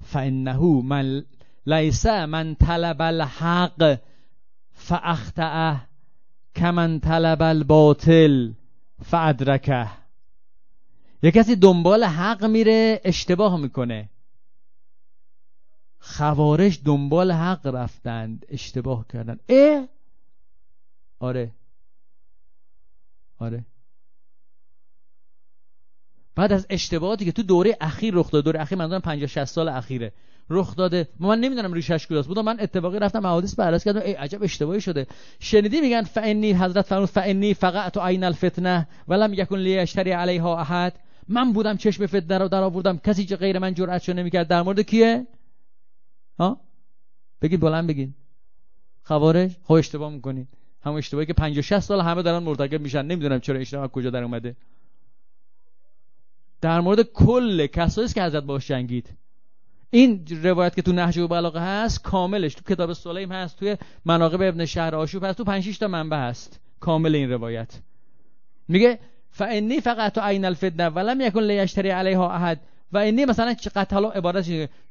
[0.03, 1.23] فانه من
[1.65, 3.97] لیس من طلب الحق
[4.73, 5.81] فاخطأه
[6.55, 8.53] کمن طلب الباطل
[9.03, 9.87] فادرکه.
[11.23, 14.09] یه کسی دنبال حق میره اشتباه می‌کنه.
[15.99, 19.87] خوارش دنبال حق رفتند اشتباه کردن اه؟
[21.19, 21.51] آره.
[23.39, 23.65] آره.
[26.35, 29.69] بعد از اشتباهاتی که تو دوره اخیر رخ داده دوره اخیر منظورم 50 60 سال
[29.69, 30.13] اخیره.
[30.49, 31.07] رخ داده.
[31.19, 32.27] من نمی‌دونم ریشش کجاست.
[32.27, 34.01] بودم من اتفاقی رفتم احادیث بررسی کردم.
[34.01, 35.07] ای عجب اشتباهی شده.
[35.39, 41.53] شنیدی میگن فانی حضرت فرمود فانی فقط عین الفتنه ولم یکن لیشتری علیها احد من
[41.53, 42.97] بودم چشم فتنه رو در آوردم.
[42.97, 44.47] کسی که غیر من جرأت نمی‌کرد.
[44.47, 45.27] در مورد کیه؟
[46.39, 46.61] ها؟
[47.41, 48.15] بگید بلند بگید.
[49.03, 50.47] خوارج خب اشتباه می‌کنید.
[50.81, 53.01] همون اشتباهی که 50 60 سال همه دارن مرتکب میشن.
[53.01, 54.55] نمی‌دونم چرا اشتباه کجا در اومده.
[56.61, 59.09] در مورد کل کسایی که حضرت باش جنگید.
[59.95, 64.41] این روایت که تو نهج و بلاغه هست کاملش تو کتاب سلیم هست توی مناقب
[64.41, 66.59] ابن شهر آشوب هست تو 5 تا منبع هست.
[66.79, 67.79] کامل این روایت.
[68.67, 68.99] میگه
[69.31, 74.45] فانی فقط عین الفتنه ولم یکن لیشتری علیها احد و اینی مثلا قتلا عبارت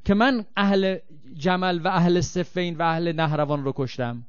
[0.04, 0.98] که من اهل
[1.36, 4.26] جمل و اهل سفین و اهل نهروان رو کشتم.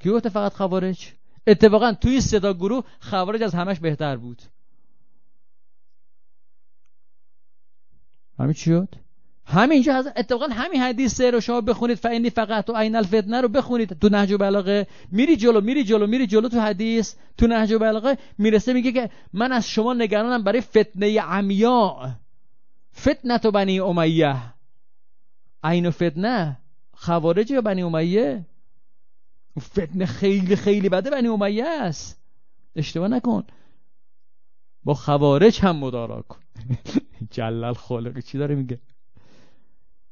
[0.00, 1.12] کی گفته فقط خوارج؟
[1.46, 4.42] اتفاقا توی صدا گروه خوارج از همش بهتر بود.
[8.38, 9.05] همین چی شد؟
[9.48, 13.98] همینجا اتفاقا همین حدیث رو شما بخونید فعنی فقط و عین الفتنه رو بخونید.
[13.98, 17.78] تو نهج و بلاغه میری جلو میری جلو میری جلو تو حدیث تو نهج و
[17.78, 21.96] بلاغه می‌رسه میگه که من از شما نگرانم برای فتنه عمیا
[23.00, 24.36] فتنه بنی امیه.
[25.64, 26.58] عین فتنه
[26.94, 28.46] خوارج یا بنی امیه؟
[29.60, 32.22] فتنه خیلی خیلی بده بنی امیه است.
[32.76, 33.44] اشتباه نکن.
[34.84, 36.38] با خوارج هم مدارا کن.
[37.30, 38.80] جلال خالقی چی داره میگه؟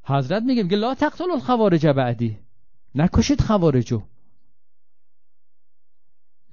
[0.04, 2.38] حضرت میگه میگه لا تقتل الخوارج بعدی.
[2.94, 4.02] نکشید خوارجو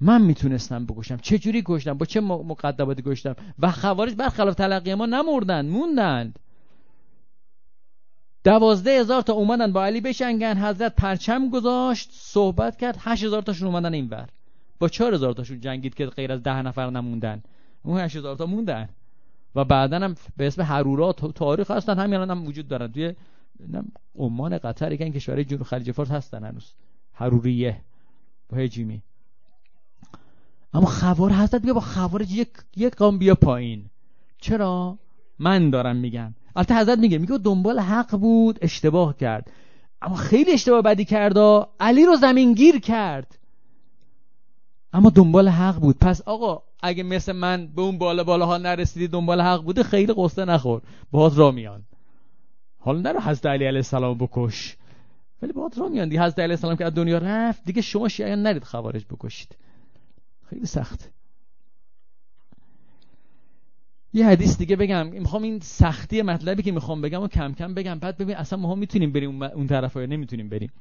[0.00, 1.16] من می‌تونستم بکشم.
[1.16, 6.38] چه جوری کشتم؟ با چه مقدماتی کشتم؟ و خوارج برخلاف تلقی ما نمردند موندند
[8.44, 10.56] دوازده هزار تا اومدن با علی بشنگن.
[10.58, 12.96] حضرت پرچم گذاشت صحبت کرد.
[13.00, 14.28] هشت هزار تاشون اومدن این بر
[14.78, 17.42] با چهار هزار تاشون جنگید که غیر از ده نفر نموندن.
[17.82, 18.88] اون هشت هزار تا موندن.
[19.54, 21.98] و بعدا هم به اسم حرورات تاریخ هستن.
[21.98, 22.92] همین هم وجود دارن.
[22.92, 23.14] توی
[24.18, 26.72] عمان قطر یکن کشورهای جنوب خلیج فارس هستن هنوز.
[27.12, 27.80] حروریه
[28.48, 29.02] با هجیمی
[30.74, 33.84] اما خوار حضرت بگه با خوارج یک یک قام بیا پایین.
[34.38, 34.98] چرا؟
[35.38, 36.34] من دارم میگم.
[36.56, 39.50] البته حضرت میگه میگه دنبال حق بود اشتباه کرد.
[40.02, 41.38] اما خیلی اشتباه بدی کرد
[41.80, 43.38] علی رو زمین گیر کرد.
[44.92, 45.98] اما دنبال حق بود.
[45.98, 50.44] پس آقا اگه مثل من به اون بالا بالاها نرسیدی دنبال حق بوده خیلی قصه
[50.44, 50.82] نخور.
[51.10, 51.82] باز را میان.
[52.84, 54.76] حالا نرو حضرت علی علیه السلام بکش.
[55.42, 57.64] ولی باز را میان دیگه حضرت علیه السلام که از دنیا رفت.
[57.64, 59.56] دیگه شما شیعیان نرید خوارج بکشید.
[60.50, 61.10] خیلی سخت.
[64.12, 65.06] یه حدیث دیگه بگم.
[65.06, 67.98] می‌خوام این سختی مطلبی که می‌خوام بگم و کم کم بگم.
[67.98, 70.72] بعد ببین اصلا ما می‌تونیم بریم اون طرف یا نمی‌تونیم بریم.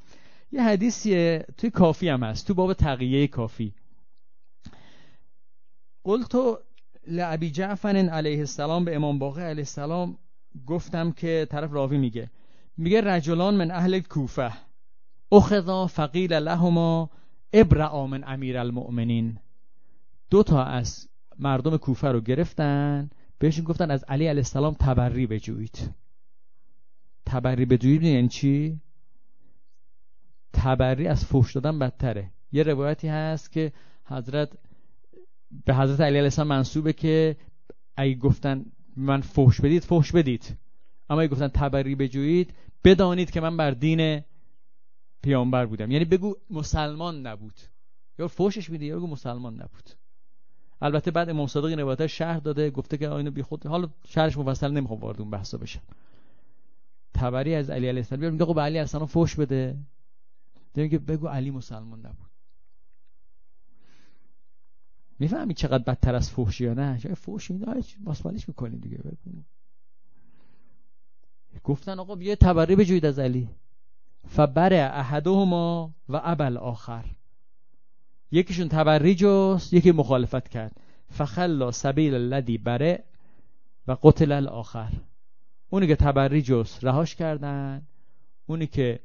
[0.52, 2.48] یه حدیثیه توی کافی هم هست.
[2.48, 3.74] تو باب تقیه کافی.
[6.04, 6.60] قلتو
[7.08, 10.18] لعبی جعفر علیه السلام به امام باقر علیه السلام
[10.68, 12.30] گفتم که طرف راوی میگه.
[12.78, 14.54] میگه رجلان من اهل کوفه.
[15.32, 17.10] اخذا فقیل لهما
[17.54, 19.40] ابرعا من امیر المؤمنین.
[20.30, 21.10] دو تا از
[21.40, 23.10] مردم کوفه رو گرفتن.
[23.40, 25.96] بهشون گفتن از علی علیه السلام تبری بجویید.
[27.26, 28.82] تبری بجویید یعنی چی؟
[30.54, 32.32] تبری از فوش دادن بدتره.
[32.52, 33.74] یه روایتی هست که
[34.06, 34.50] حضرت
[35.66, 37.38] به حضرت علی علیه السلام منصوبه که
[37.98, 40.58] اگه گفتن من فحش بدید فحش بدید.
[41.10, 44.22] اما گفتن تبری بجویید بدانید که من بر دین
[45.22, 45.92] پیامبر بودم.
[45.92, 47.60] یعنی بگو مسلمان نبود.
[48.20, 49.90] یا فوشش میده یا بگو مسلمان نبود.
[50.82, 54.38] البته بعد امام صادق این روایت شهر داده گفته که آینه بی خود حالا شهرش
[54.38, 55.82] مفصل نمی‌خوام وارد اون بحثا بشم.
[57.14, 59.78] تبری از علی علیه السلام میگه خب علی اصلا فوش بده.
[60.76, 62.31] میگه بگو علی مسلمان نبود.
[65.22, 67.66] می‌فهمی چقدر بدتر از فحشی یا نه؟ جای فحش میده
[68.04, 69.00] ماسمالش می‌کنیم دیگه
[71.64, 73.50] گفتن آقا بیا تبری بجوید از علی.
[74.28, 77.06] فبر احدهما و ابل آخر
[78.32, 80.76] یکیشون تبری جست یکی مخالفت کرد.
[81.10, 83.04] فخلا سبیل الذی بره
[83.88, 84.92] و قتل الاخر.
[85.70, 87.88] اونی که تبری جست رهاش کردن.
[88.46, 89.00] اونی که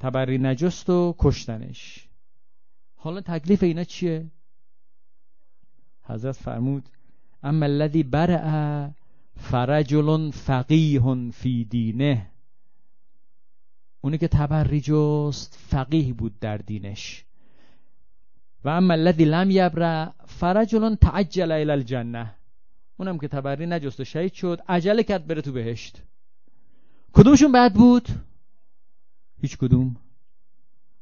[0.00, 2.08] تبری نجست و کشتنش.
[2.96, 4.30] حالا تکلیف اینا چیه؟
[6.08, 6.88] حضرت فرمود
[7.42, 8.90] اما الذی برع
[9.36, 12.30] فرجل فقیه فی دینه.
[14.00, 17.24] اونی که تبری جست فقیه بود در دینش.
[18.64, 22.34] و اما الذی لم یبرع فرجل تعجل الى الجنه
[22.96, 26.02] اونم که تبری نجست و شهید شد عجله کرد بره تو بهشت.
[27.12, 28.08] کدومشون بد بود؟
[29.40, 29.96] هیچ کدوم.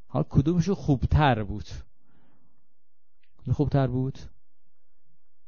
[0.07, 1.67] حال کدومشون خوبتر بود؟
[3.53, 4.19] خوبتر بود؟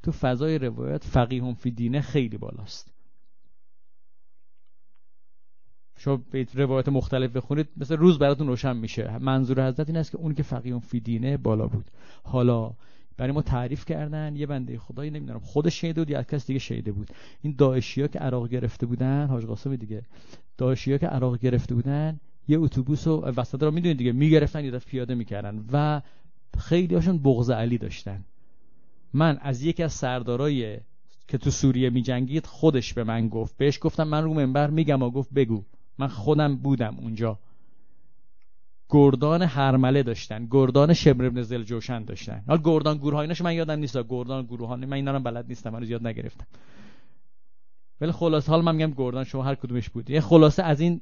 [0.03, 2.93] تو فضای روایت فقیه فی دینه خیلی بالاست.
[5.97, 9.19] شما به روایت مختلف بخونید مثل روز براتون روشن میشه.
[9.19, 11.91] منظور حضرت این است که اون که فقیه فی دینه بالا بود.
[12.23, 12.73] حالا
[13.17, 16.93] برای ما تعریف کردن یه بنده خدایی نمی‌دونم خودش شهیده بود یا کس دیگه شهیده
[16.93, 17.11] بود.
[17.43, 20.03] این داعشی ها که عراق گرفته بودن حاج قاسم دیگه
[20.59, 24.71] داعشی ها که عراق گرفته بودن یه اتوبوس رو وسط رو می‌دونید دیگه می‌گرفتن یه
[24.71, 26.03] پیاده می‌کردن و
[26.59, 28.25] خیلی هاشون بغض علی داشتن.
[29.13, 30.81] من از یکی از سردارای
[31.29, 33.57] که تو سوریه میجنگید خودش به من گفت.
[33.57, 35.65] بهش گفتم من رو منبر میگم و گفت بگو.
[35.99, 37.39] من خودم بودم اونجا.
[38.91, 42.45] گردان هرمله داشتن گردان شمر ابن زلجوشن داشتن.
[42.47, 43.99] حالا گردان گروه هایناش من یادم نیست.
[44.09, 46.47] گردان گروه من اینا رو بلد نیستم من یاد نگرفتم.
[48.01, 50.11] ولی خلاصه حال من میگم گردان شما هر کدومش بود.
[50.11, 51.01] یه خلاصه از این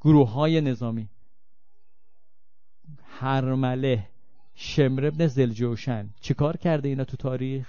[0.00, 1.08] گروه های نظامی.
[3.04, 4.06] هرمله
[4.60, 7.68] شمر ابن زلجوشن چیکار کرده اینا تو تاریخ؟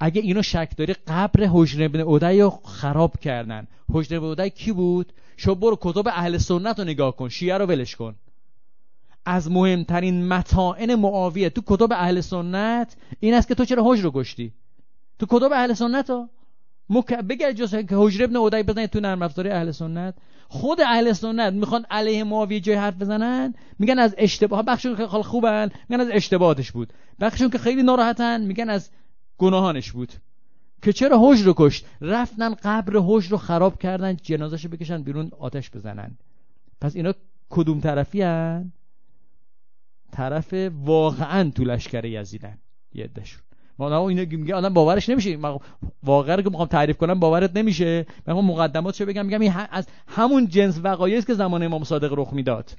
[0.00, 3.66] اگه اینو شک داری قبر حجر ابن اودی رو خراب کردن.
[3.92, 7.66] حجر ابن اودی کی بود؟ شو برو کتب اهل سنت رو نگاه کن شیعه رو
[7.66, 8.14] ولش کن.
[9.24, 14.10] از مهمترین متائن معاویه تو کتب اهل سنت این است که تو چرا حجر رو
[14.10, 14.52] گشتی
[15.18, 16.30] تو کتب اهل سنت ها؟
[16.90, 17.12] مک...
[17.14, 20.14] بگرد جز که حجر ابن اودی بزنید تو نرم افزاری اهل سنت.
[20.48, 25.22] خود اهل سنت می‌خوان علیه معاویه جای حرف بزنن؟ میگن از اشتباه بخشون که خیلی
[25.22, 26.92] خوبن میگن از اشتباهاتش بود.
[27.20, 28.90] بخشون که خیلی ناراحتن میگن از
[29.38, 30.12] گناهانش بود.
[30.82, 35.30] که چرا حجر رو کشت؟ رفتن قبر حجر رو خراب کردن جنازش رو بکشن بیرون
[35.38, 36.18] آتش بزنن.
[36.80, 37.12] پس اینا
[37.50, 38.72] کدوم طرفی هن؟
[40.12, 42.58] طرف واقعا تو لشکر یزیدن.
[42.92, 43.47] یه عدهشون.
[43.78, 45.38] ما اینا میگه آدم باورش نمیشه.
[46.02, 48.06] واقعا رو که می‌خوام تعریف کنم باورت نمیشه.
[48.26, 52.70] من مقدماتشو بگم میگم از همون جنس وقایعی که زمان امام صادق رخ می‌داد.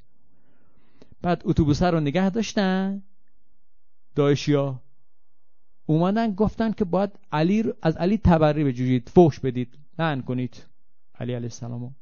[1.22, 3.04] بعد اتوبوس رو نگه داشتن
[4.16, 4.82] داعشیا
[5.86, 9.78] اومدن گفتن که باید علی از علی تبری بجویید فوش بدید.
[10.00, 10.64] نه کنید.
[11.20, 11.96] علی علیه السلام.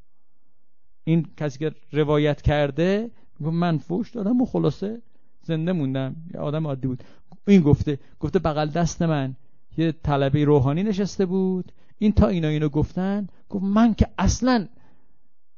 [1.03, 5.01] این کسی که روایت کرده من فوش دادم و خلاصه.
[5.47, 6.15] زنده موندم.
[6.33, 7.03] یه آدم عادی بود.
[7.47, 9.36] این گفته گفته بغل دست من.
[9.77, 11.71] یه طلبه روحانی نشسته بود.
[11.97, 14.67] این تا اینا اینو گفتن گفت من که اصلا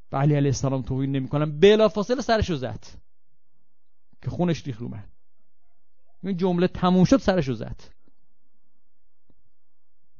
[0.09, 2.85] به علی علیه السلام توهین نمی کنم بلا فاصله سرشو زد.
[4.21, 5.03] که خونش ریخ رو من.
[6.23, 7.81] این جمله تموم شد سرشو زد.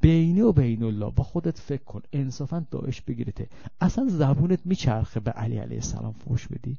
[0.02, 2.02] بینی و بین الله با خودت فکر کن.
[2.14, 3.50] انصافا داعش بگیرته.
[3.82, 6.14] اصلا زبونت میچرخه به علی علیه السلام.
[6.14, 6.78] فوش بدی.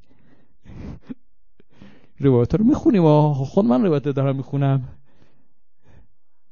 [2.21, 4.89] روایت رو می‌خونیم و خود من روایت دارم می‌خونم.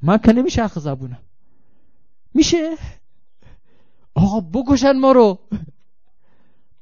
[0.03, 1.23] من که نمیچرخه زبونم.
[2.35, 2.77] میشه؟
[4.15, 5.39] آقا بکشن ما رو.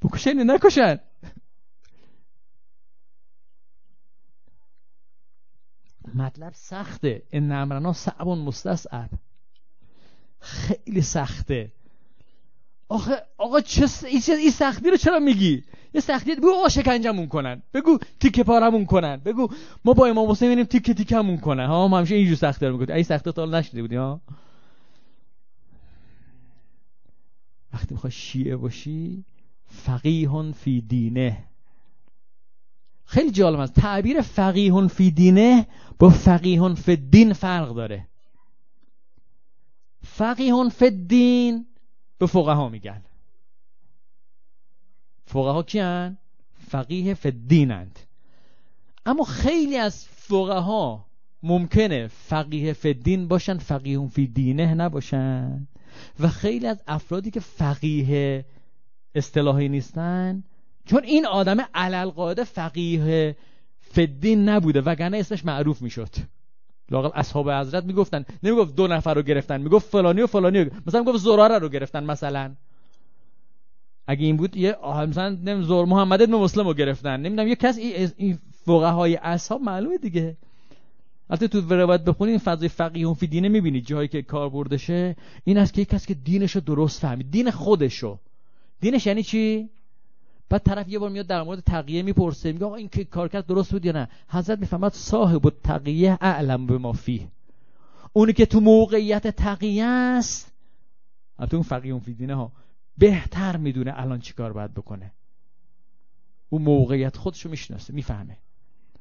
[0.03, 0.99] بکشن نکشن.
[6.15, 7.23] مطلب سخته.
[7.31, 9.11] این نمرنا صعب مستصعب
[10.41, 11.73] خیلی سخته.
[12.89, 17.63] آخه آقا چه این سختی رو چرا میگی؟ یه سختی بگو آقا شکنجمون کنن.
[17.75, 19.17] بگو تیکه پارمون کنن.
[19.17, 19.49] بگو
[19.85, 21.67] ما با امام حسین میریم تیکه تیکمون کنن.
[21.67, 22.95] ها ما همیشه اینجور سختی رو می‌گفتیم.
[22.95, 24.21] این سختی تا نشده بودی ها؟
[27.75, 29.25] وقتی می‌خوای شیعه باشی
[29.67, 31.45] فقیهون فی دینه.
[33.05, 33.75] خیلی جالب است.
[33.75, 35.67] تعبیر فقیهون فی دینه
[35.99, 38.09] با فقیهون فی دین فرق داره.
[40.03, 41.67] فقیهون فی دین
[42.19, 43.03] به فقها میگن.
[45.27, 46.19] فقها کیان؟
[46.69, 47.99] فقیه فی دینند
[49.07, 51.07] اما خیلی از فقها
[51.43, 55.69] ممکنه فقیه فی دین باشن فقیهون فی دینه نباشن.
[56.21, 58.45] و خیلی از افرادی که فقیه
[59.15, 60.45] اصطلاحی نیستن
[60.85, 63.37] چون این آدم علل فقیه
[63.81, 66.09] فدین نبوده وگرنه اسمش معروف می‌شد.
[66.91, 68.25] لاقل اصحاب حضرت می‌گفتن.
[68.43, 70.71] نمی‌گفت دو نفر رو گرفتن می‌گفت فلانی و فلانی رو.
[70.87, 72.55] مثلا می‌گفت زراره رو گرفتن مثلا.
[74.07, 74.77] اگه این بود یه
[75.09, 77.21] مثلا نمی‌دونم زور محمد ابن مسلم رو گرفتن.
[77.21, 77.79] نمی‌دونم یه کس
[78.17, 80.37] این فقهای اصحاب معلومه دیگه.
[81.31, 85.75] البته تو روایت بخونید فضای فقیه فی دینه می‌بینید جایی که کار بردشه این است
[85.75, 87.31] که یک کسی که دینشو درست فهمید.
[87.31, 88.19] دین خودشو
[88.81, 89.69] دینش یعنی چی؟
[90.49, 93.47] بعد طرف یه بار میاد در مورد تقیه می‌پرسه میگه آقا این که کار کرد
[93.47, 97.29] درست بود یا نه؟ حضرت می‌فهمد صاحب تقیه اعلم به ما فی
[98.13, 100.53] اونی که تو موقعیت تقیه است
[101.39, 102.53] البته اون فقیه فی دینه ها
[102.99, 105.13] بهتر می‌دونه الان چیکار باید بکنه.
[106.49, 108.37] اون موقعیت خودشو می‌شناسه می‌فهمه.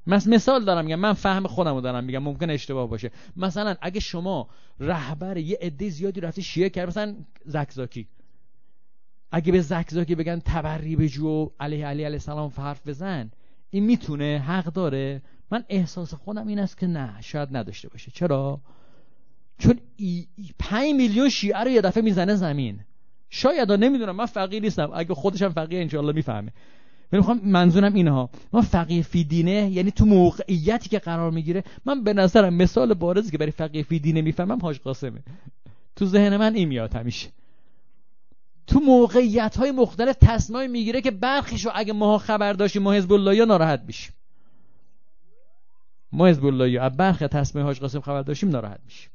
[0.07, 3.11] مثال دارم میگم من فهم خودمو دارم میگم ممکن اشتباه باشه.
[3.37, 8.07] مثلا اگه شما رهبر یه عده زیادی رفتی شیعه کرد مثلا زکزاکی.
[9.35, 13.31] اگه به زکزاکی بگن تبری بجو علیه علی علیه السلام حرف بزن
[13.69, 15.21] این می‌تونه حق داره.
[15.51, 18.11] من احساس خودم این است که نه شاید نداشته باشه.
[18.11, 18.59] چرا؟
[19.57, 20.27] چون ای,
[20.71, 22.79] ای میلیون شیعه رو یه دفعه می‌زنه زمین.
[23.29, 24.91] شاید نمی‌دونم من فقیر نیستم.
[24.93, 26.53] اگه خودشم فقیر انشاءالله می‌فهمه.
[27.11, 28.29] من می‌خوام منظورم اینها.
[28.53, 33.31] ما فقیه فی دینه یعنی تو موقعیتی که قرار می‌گیره من به نظرم مثال بارزی
[33.31, 35.19] که برای فقیه فی دینه می‌فهمم حاج قاسمه.
[35.95, 37.29] تو ذهن من این میاد همیشه.
[38.67, 43.45] تو موقعیت های مختلف تصمیم می‌گیره که برخیشو اگه ما خبر داشتیم ما حزب الله
[43.45, 44.13] ناراحت میشیم
[46.11, 49.09] ما حزب الله از برخی تصمیم حاج قاسم خبر داشتیم ناراحت میشیم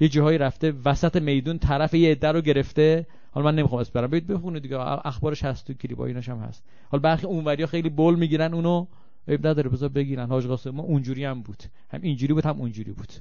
[0.00, 3.06] یه جاهایی رفته وسط میدون طرف یه عده رو گرفته.
[3.30, 4.10] حالا من نمی‌خوام اسم برم.
[4.10, 4.78] بخونید دیگه.
[5.06, 6.64] اخبارش هست تو کلیپا ایناش هم هست.
[6.90, 8.86] حالا برخی اونوریا خیلی بول می‌گیرن اونو
[9.28, 10.28] عیب نداره بذار بگیرن.
[10.28, 11.62] حاج قاسم ما اونجوری هم بود.
[11.90, 13.12] هم اینجوری بود هم اونجوری بود.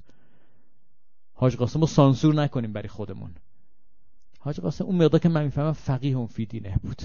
[1.34, 3.36] حاج قاسم رو سانسور نکنیم برای خودمون.
[4.44, 7.02] حاج قاسم اون مقدار که من می‌فهمم فقیه اون فی دینه بود.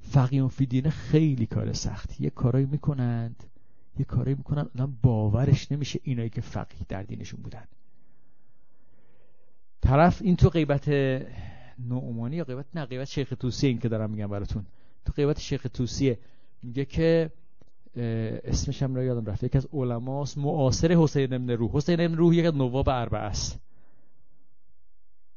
[0.00, 3.44] فقیه اون فی دینه خیلی کار سختی یه کارایی می‌کنند
[3.98, 7.64] یه کارایی می‌کنن آدم باورش نمیشه اینایی که فقیه در دینشون بودن.
[9.80, 10.88] طرف این تو غیبت
[11.88, 14.66] نعمانی یا غیبت نه غیبت شیخ توسی این که دارم میگم براتون.
[15.04, 16.18] تو غیبت شیخ توسیه
[16.62, 17.30] میگه که
[18.44, 21.70] اسمش هم را یادم رفته یکی از علماست معاصر حسین ابن روح.
[21.72, 23.60] حسین ابن روح یک نواب اربعه است.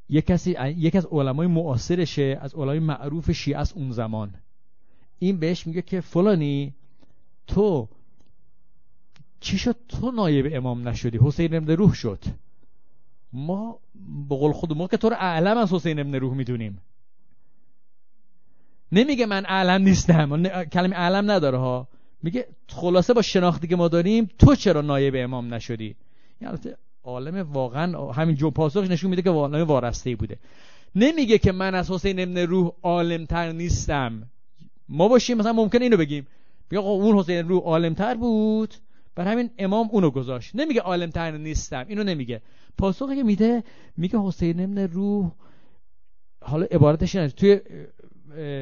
[0.09, 4.33] یک کسی یکی از علمای معاصرشه از علمای معروف شیعه از اون زمان.
[5.19, 6.73] این بهش میگه که فلانی
[7.47, 7.87] تو
[9.39, 12.19] چی شد تو نایب امام نشدی؟ حسین ابن روح شد.
[13.33, 13.79] ما
[14.29, 16.81] به قول خود ما که تو رو اعلم از حسین ابن روح می‌دونیم.
[18.91, 20.43] نمیگه من اعلم نیستم.
[20.63, 21.87] کلمه اعلم نداره ها.
[22.23, 25.95] میگه خلاصه با شناختی که ما داریم تو چرا نایب امام نشدی؟
[26.41, 26.57] یعنی
[27.03, 30.37] عالم واقعا همین جو پاسخش نشون میده که عالم وارسته بوده.
[30.95, 34.23] نمیگه که من از حسین ابن روح عالمتر نیستم.
[34.89, 36.27] ما باشیم مثلا ممکن اینو بگیم.
[36.71, 38.73] بگه اون حسین روح عالمتر بود
[39.15, 40.55] بر همین امام اونو گذاشت.
[40.55, 42.41] نمیگه عالمتر نیستم اینو نمیگه.
[42.77, 43.63] پاسخی که میده
[43.97, 45.31] میگه حسین ابن روح
[46.41, 47.59] حالا عبارتش اینه توی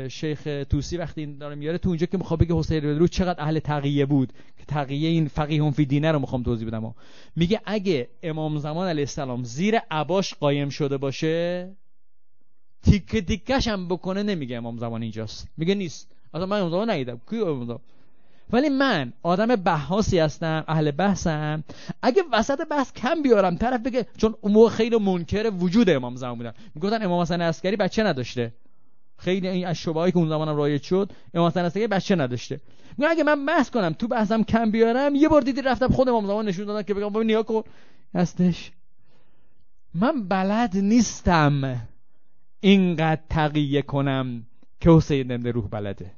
[0.10, 3.44] شیخ توسی وقتی این داره میاره تو اونجا که می‌خواد بگه حسین ابن روح چقدر
[3.44, 6.96] اهل تقیه بود که تقیه این فقیه فی دینه رو می‌خوام توضیح بدم.
[7.36, 11.70] میگه اگه امام زمان علیه السلام زیر عباش قایم شده باشه
[12.84, 15.48] تیک تیکش هم بکنه نمیگه امام زمان اینجاست.
[15.58, 16.12] میگه نیست.
[16.34, 17.80] اصلا من امام زمان ندیدم کی امام زمان؟
[18.54, 21.64] ولی من آدم بحاسی هستم اهل بحثم.
[22.02, 26.54] اگه وسط بحث کم بیارم طرف بگه چون اون خیلی منکر وجود امام زمان بودن.
[26.76, 28.54] می‌گفتن امام حسن عسکری بچه نداشته.
[29.18, 32.62] خیلی این از شبههایی که اون زمانم رایج شد امام حسن عسکری بچه نداشته.
[32.98, 36.28] میگه اگه من بحث کنم تو بحثم کم بیارم یه بار دیدی رفتم خود امام
[36.28, 37.64] زمان نشون دادن که بگم ببین نیا کن.
[38.16, 38.72] هستش.
[39.94, 41.82] من بلد نیستم
[42.60, 44.46] اینقدر تقیه کنم
[44.80, 46.12] که حسین روح بلده.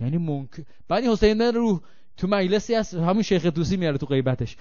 [0.00, 1.80] یعنی ممکن بعد این حسین روح
[2.16, 4.56] تو مجلسی از همون شیخ توسی میاره تو غیبتش.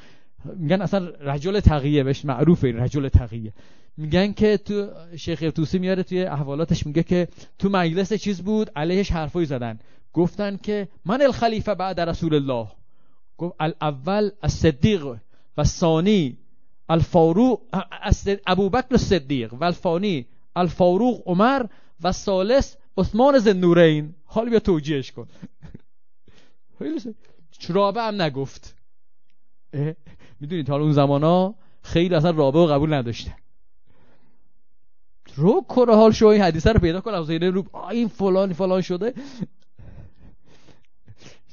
[0.45, 3.53] میگن اصلا رجل تقیه بهش معروفه این رجل تقیه.
[3.97, 7.27] میگن که تو شیخ توسی میاره توی احوالاتش میگه که
[7.59, 9.79] تو مجلس چیز بود؟ علیهش حرفایی زدن.
[10.13, 12.67] گفتن که من الخلیفه بعد رسول الله.
[13.37, 15.15] گفت الاول الصدیق
[15.57, 16.37] و ثانی
[16.89, 17.61] الفاروق
[18.47, 21.65] ابو بکر الصدیق و الفانی الفاروق عمر
[22.01, 25.27] و ثالث عثمان زنورین حالا بیا توجیهش کن.
[27.69, 28.75] رابع هم نگفت.
[30.39, 33.35] می‌دونید حالا اون زمان ها خیلی اصلا رابع و قبول نداشتن.
[35.35, 39.13] رو کره حال شو این حدیثه رو پیدا کنم رو این فلان فلان شده.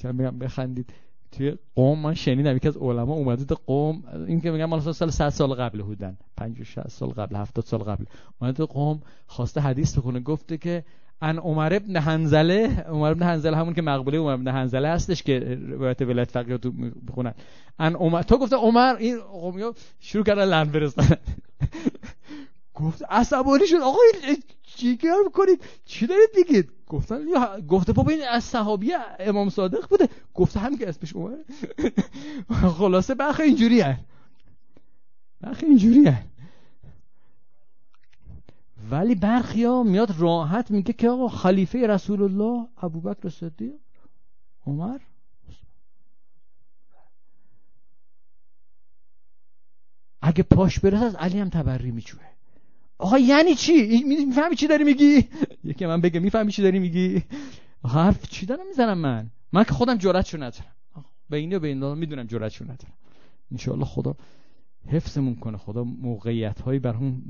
[0.04, 0.90] میگم بخندید.
[1.32, 5.10] توی قوم من شنیدم یکی از علما اومده تو قوم این که میگم مال سال
[5.10, 8.04] 100 سال قبل بودن 50 60 سال قبل 70 سال قبل.
[8.40, 10.84] اومده تو قوم خواسته حدیث بکنه گفته که
[11.22, 15.58] ان عمر ابن حنزله عمر ابن حنزله همون که مقبوله عمر ابن حنزله هستش که
[15.68, 16.72] روایت ولایت فقیه تو
[17.08, 17.34] بخونن.
[17.78, 21.16] ان عمر تو گفته عمر این قومیا شروع کردن لن برستن
[22.76, 23.76] گفت عصبانی شد.
[23.76, 23.98] آقا
[24.62, 27.18] چی کار می‌کنید؟ چی دارید میگید؟ گفتن
[27.68, 30.08] گفته بابا این از صحابی امام صادق بوده.
[30.34, 31.36] گفته هم که اسمش عمر
[32.78, 34.04] خلاصه بخ اینجوری هست.
[35.42, 36.28] بخ اینجوری هست.
[38.90, 43.74] ولی برخی ها میاد راحت میگه که آقا خلیفه رسول الله ابوبکر صدیق
[44.66, 44.98] عمر.
[50.22, 52.35] اگه پاش برسه از علی هم تبری میچوه
[52.98, 55.28] آقا یعنی چی؟ می‌فهمی چی داری میگی؟
[55.64, 57.22] یکی من بگه می‌فهمی چی داری میگی؟
[57.84, 60.74] حرف چی دارم می‌زنم من؟ من که خودم جرأتشو ندارم.
[61.30, 62.92] بینه و بین می‌دونم جرأتشو ندارم.
[63.52, 64.16] ان خدا
[64.88, 65.56] حفظمون کنه.
[65.56, 67.22] خدا موقعیت هایی بر هم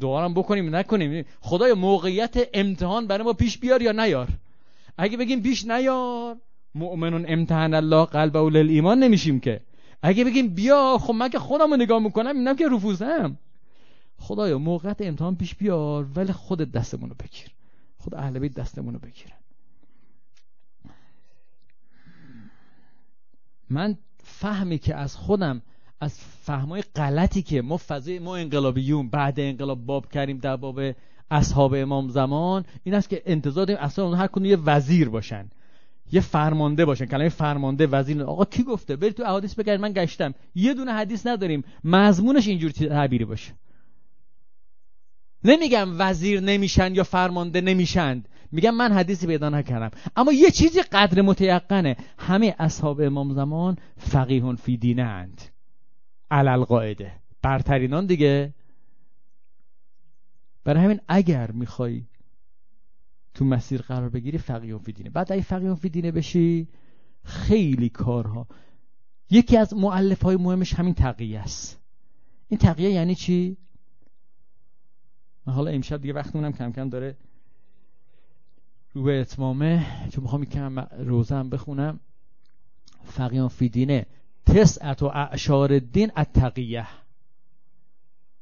[0.00, 1.24] دعارم بکنیم نکنیم.
[1.40, 4.28] خدای موقعیت امتحان برای ما پیش بیار یا نیار؟
[4.98, 6.36] اگه بگیم پیش نیار
[6.74, 9.60] مؤمنون امتحان الله قلب اول ایمان نمیشیم که.
[10.02, 13.38] اگه بگیم بیا خب من که خودم رو نگاه می‌کنم اینم که رفوزم.
[14.20, 17.50] خدایا موقعیت امتحان پیش بیار ولی خودت دستمون رو بگیر.
[17.98, 19.36] خود اهل بیت دستمون رو بگیرن.
[23.70, 25.62] من فهمی که از خودم
[26.00, 30.80] از فهمای غلطی که ما فضای ما انقلابیون بعد انقلاب باب کردیم در باب
[31.30, 35.50] اصحاب امام زمان این است که انتظار داریم اصلا هر کدوم یه وزیر باشن.
[36.12, 37.06] یه فرمانده باشن.
[37.06, 40.34] کلمه فرمانده وزیر آقا کی گفته؟ برید تو احادیث بگرد من گشتم.
[40.54, 41.64] یه دونه حدیث نداریم.
[41.84, 43.52] مضمونش اینجور تعبیری باشه.
[45.44, 49.90] نمیگم وزیر نمیشن یا فرمانده نمیشند میگم من حدیثی پیدا نکردم.
[50.16, 51.96] اما یه چیزی قدر متیقنه.
[52.18, 55.42] همه اصحاب امام زمان فقیهون فی دینه اند
[56.30, 57.12] علل قاعده.
[57.42, 58.54] برترینان دیگه.
[60.64, 62.04] برای همین اگر می‌خوای
[63.34, 65.10] تو مسیر قرار بگیری فقیه فی دینه.
[65.10, 66.68] بعد اگه فقیه فی دینه بشی
[67.24, 68.46] خیلی کارها.
[69.30, 71.80] یکی از معلف های مهمش همین تقیه است.
[72.48, 73.56] این تقیه یعنی چی؟
[75.50, 77.16] حالا امشب دیگه وقتمونم کم کم داره
[78.94, 79.86] رو به اتمامه.
[80.12, 82.00] چون می‌خوام یکم روزه هم بخونم.
[83.04, 84.06] فقیه فی دینه.
[84.46, 86.86] تسعت و اعشار دین التقیه.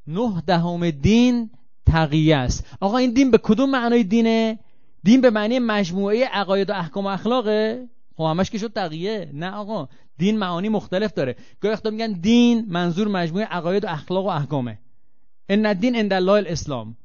[0.07, 1.51] نه دهم دین
[1.87, 2.67] تقیه است.
[2.81, 4.59] آقا این دین به کدوم معنای دینه؟
[5.03, 9.31] دین به معنی مجموعه عقاید و احکام و اخلاقه؟ خب همش که شد تقیه.
[9.35, 9.89] نه آقا.
[10.19, 11.37] دین معانی مختلف داره.
[11.61, 14.79] گاهی وقتا میگن دین منظور مجموعه عقاید و اخلاق و احکامه.
[15.49, 16.96] ان الدین عند الله الاسلام.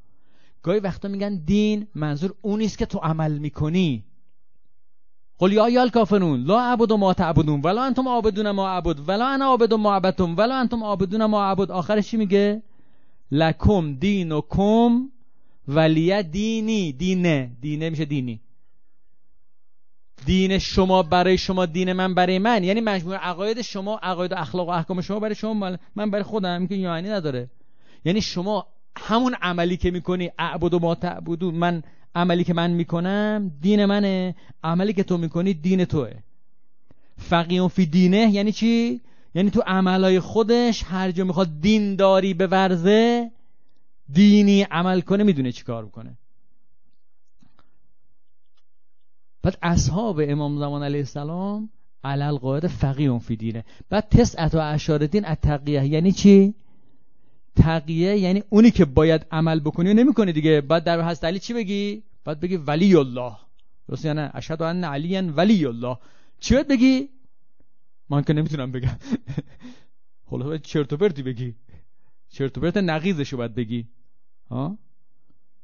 [0.63, 4.03] گاهی وقتا میگن دین منظور اونیست که تو عمل می‌کنی.
[5.37, 9.45] قل یا ایال کافرون لا عبد ما تعبدون ولا انتم عابدون ما عبد ولا انا
[9.45, 12.61] عابد ما عبدتم ولا انتم عابدون ما عبد آخرش چی میگه؟
[13.31, 15.09] لکم دینکم
[15.67, 17.51] ولی دینی دینه.
[17.61, 18.41] دینه میشه دینی.
[20.25, 22.63] دین شما برای شما دین من برای من.
[22.63, 26.67] یعنی مجموع عقاید شما عقاید و اخلاق و احکام شما برای شما من برای خودم
[26.67, 27.49] که یعنی نداره.
[28.06, 31.84] یعنی شما همون عملی که می‌کنی اعبد و ما تعبدون من
[32.16, 36.12] عملی که من می‌کنم دین منه عملی که تو می‌کنی دین توه
[37.18, 39.01] فقیون فی دینه یعنی چی؟
[39.36, 43.32] یعنی تو عملای خودش هر جا می‌خواد دین داری به ورزه
[44.14, 46.18] دینی عمل کنه می‌دونه چی کار بکنه
[49.43, 51.70] بعد اصحاب امام زمان علیه السلام
[52.04, 56.56] علل قاعده فقیون فی دینه بعد تسعت و اشار دین التقیه یعنی چی؟
[57.56, 60.62] تقیه یعنی اونی که باید عمل بکنی و نمی‌کنی دیگه.
[60.62, 63.36] بعد در حضرت علی چی بگی؟ بعد بگی ولی الله
[63.88, 65.97] درست یا نه؟ اشهد ان علی ولی الله
[66.39, 67.10] چی باید بگی؟
[68.10, 68.97] من که نمی‌تونم بگم.
[70.30, 71.56] خلاص چرت و پرتی بگی.
[72.30, 73.88] چرت و پرت نقیزشو باید بگی.
[74.49, 74.78] ها؟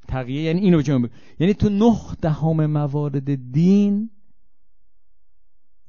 [0.07, 1.09] تقیه یعنی اینو بگی
[1.39, 4.09] یعنی تو نه دهم موارد دین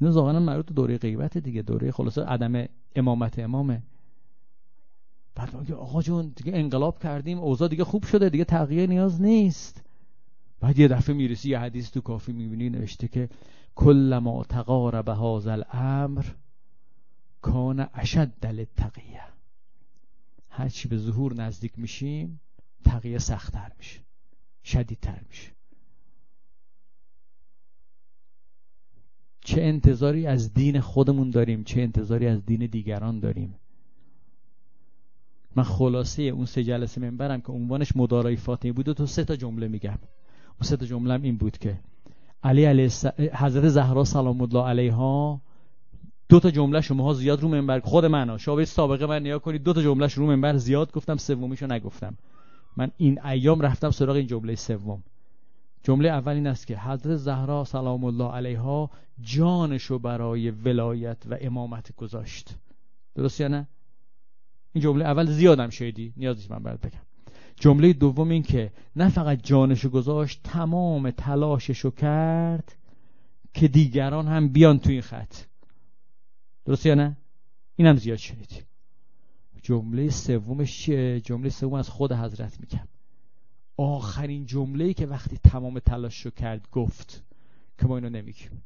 [0.00, 1.62] اینو ظاهرا مربوط دوره غیبت دیگه.
[1.62, 3.82] دوره خلاصه عدم امامت امامه.
[5.40, 9.82] بعد میگه آقا جون دیگه انقلاب کردیم اوضاع دیگه خوب شده دیگه تغییر نیاز نیست.
[10.60, 13.28] بعد یه دفعه می‌رسی یه حدیث تو کافی می‌بینی نوشته که
[13.74, 16.24] کل ما تقارب هاز الامر
[17.42, 19.22] کان اشد دل تقیه
[20.48, 22.40] هرچی به ظهور نزدیک میشیم
[22.84, 24.00] تقیه سختتر میشه
[24.64, 25.50] شدیدتر میشه.
[29.40, 33.54] چه انتظاری از دین خودمون داریم چه انتظاری از دین دیگران داریم.
[35.56, 39.36] من خلاصه اون سه جلسه منبرم که عنوانش مدارای فاطمی بود و تو سه تا
[39.36, 39.98] جمله میگم.
[40.48, 41.78] اون سه تا جمله این بود که
[42.42, 42.90] علی علیه
[43.34, 45.40] حضرت زهرا سلام الله علیها
[46.28, 49.72] دو تا جمله شماها زیاد رو منبر خود من ها سابقه من نیا کنید دو
[49.72, 52.16] تا جمله رو منبر زیاد گفتم سومیشو نگفتم.
[52.76, 55.02] من این ایام رفتم سراغ این جمله سوم.
[55.82, 58.90] جمله اول این است که حضرت زهرا سلام الله علیها
[59.20, 62.56] جانشو برای ولایت و امامت گذاشت.
[63.14, 63.68] درست یا نه؟
[64.72, 67.00] این جمله اول زیادم شدی نیازی من برات بگم.
[67.56, 72.76] جمله دوم این که نه فقط جانشو گذاشت تمام تلاششو کرد
[73.54, 75.34] که دیگران هم بیان تو این خط.
[76.64, 77.16] درست یا نه؟
[77.76, 78.62] اینم زیاد شنیدی.
[79.62, 80.88] جمله سومش
[81.24, 82.88] جمله سوم از خود حضرت میگم.
[83.76, 87.22] آخرین جمله که وقتی تمام تلاش رو کرد گفت
[87.78, 88.62] که ما اینو نمیگیم.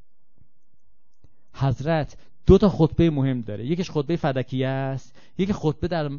[1.55, 2.16] حضرت
[2.47, 3.66] دو تا خطبه مهم داره.
[3.66, 6.11] یکیش خطبه فدکیه است یکی خطبه در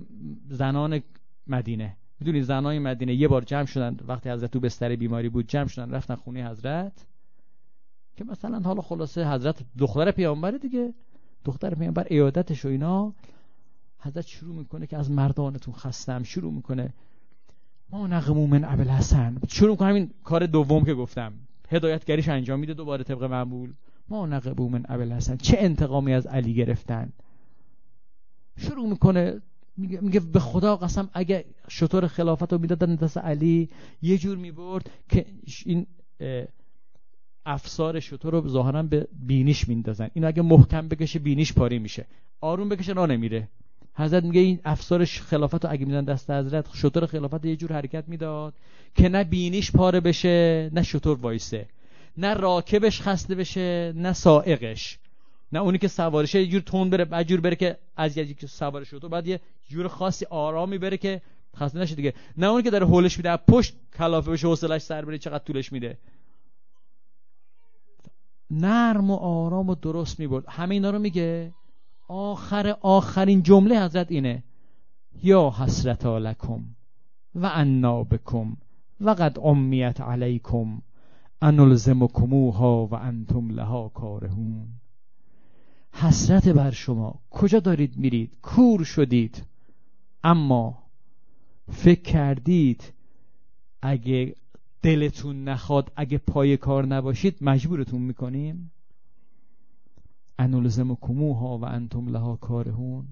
[0.50, 1.02] زنان
[1.48, 1.98] مدینه.
[2.20, 5.92] می‌دونی زنای مدینه یه بار جمع شدن وقتی حضرت تو بستر بیماری بود جمع شدن
[5.92, 7.06] رفتن خونه حضرت.
[8.18, 10.94] که مثلا حالا خلاصه حضرت دختر پیامبره دیگه.
[11.46, 13.14] دختر پیامبر ایادتش و اینا.
[14.00, 16.94] حضرت شروع می‌کنه که از مردانتون خستم شروع می‌کنه.
[17.90, 21.34] ما نقمو من ابل حسن شروع می‌کنه همین کار دوم که گفتم.
[21.70, 23.74] هدایتگریش انجام میده دوباره طبق معمول
[24.10, 27.14] ما نقبو من ابل حسن چه انتقامی از علی گرفتن؟
[28.58, 29.42] شروع می‌کنه
[29.78, 33.70] میگه, به خدا قسم اگه شطور خلافت رو می‌دادن دست علی
[34.02, 35.26] یه جور می‌برد که
[35.66, 35.88] این
[37.46, 40.10] افسار شطور رو ظاهرا به بینیش میندازن.
[40.14, 42.06] این اگه محکم بکشه بینیش پاری میشه.
[42.42, 43.48] آروم بکشه را نمیره.
[43.94, 48.04] حضرت میگه این افسار خلافت رو اگه میدن دست حضرت شطور خلافت یه جور حرکت
[48.08, 48.54] می‌داد
[48.96, 51.68] که نه بینیش پاره بشه نه شطور وایسه.
[52.18, 55.00] نه راکبش خسته بشه نه سائقش.
[55.52, 58.84] نه اونی که سوارشه یه جور تون بره بعد بره که از یه که سوار
[58.84, 61.22] شطور بعد یه جور خاصی آرامی بره که
[61.56, 62.14] خسته نشه دیگه.
[62.38, 65.98] نه اونی که داره هولش میده پشت کلافه بشه حوصلش سر بره چقدر طولش میده.
[68.52, 70.46] نرم و آرام و درست می‌برد.
[70.48, 71.54] همه اینا رو میگه.
[72.08, 74.44] آخر آخرین جمله حضرت اینه.
[75.24, 76.64] یا حسرت لکم
[77.36, 78.58] و انا بکم
[79.02, 80.82] و قد امیت علیکم.
[81.42, 84.68] انلزمکموها و انتم لها کارهون.
[85.92, 87.20] حسرت بر شما.
[87.30, 89.44] کجا دارید میرید؟ کور شدید.
[90.24, 90.84] اما
[91.72, 92.94] فکر کردید
[93.82, 94.36] اگه
[94.82, 98.72] دلتون نخواد اگه پای کار نباشید مجبورتون می‌کنیم؟
[100.40, 103.08] انولزم کموها و انتم لها کارهون.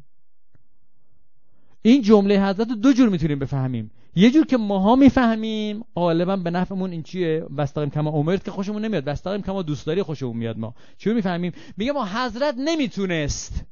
[1.86, 3.92] این جمله حضرت دو جور می‌تونیم بفهمیم.
[4.16, 8.86] یه جور که ماها می‌فهمیم غالبا به نفعمون این چیه؟ بستقیم کما عمرت که خوشمون
[8.86, 9.04] نمیاد.
[9.04, 10.76] بستقیم کما دوست داری خوشمون میاد ما.
[10.98, 13.66] چی می‌فهمیم؟ میگه ما حضرت نمی‌تونست.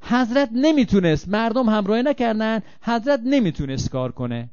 [0.00, 1.28] حضرت نمی‌تونست.
[1.28, 2.62] مردم همراهی نکردن.
[2.82, 4.50] حضرت نمی‌تونست کار کنه.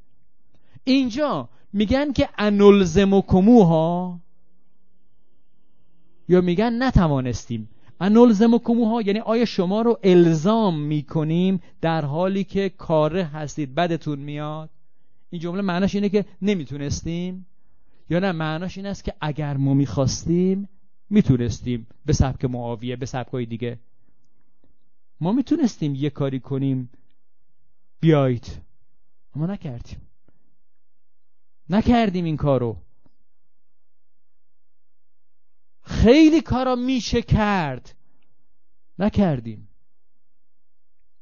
[0.83, 4.19] اینجا میگن که انلزم کموها
[6.29, 7.69] یا میگن نتوانستیم.
[7.99, 14.69] انلزم کموها یعنی آیا شما رو الزام می‌کنیم در حالی که کاره هستید بدتون میاد؟
[15.29, 17.45] این جمله معناش اینه که نمی‌تونستیم؟
[18.09, 20.69] یا نه معناش این است که اگر ما می‌خواستیم
[21.09, 23.79] می‌تونستیم به سبک معاویه به سبکای دیگه.
[25.21, 26.89] ما می‌تونستیم یه کاری کنیم
[27.99, 28.61] بیایید.
[29.35, 30.01] اما نکردیم.
[31.69, 32.77] نکردیم این کارو.
[35.87, 37.95] خیلی کارا میشه کرد.
[38.99, 39.69] نکردیم.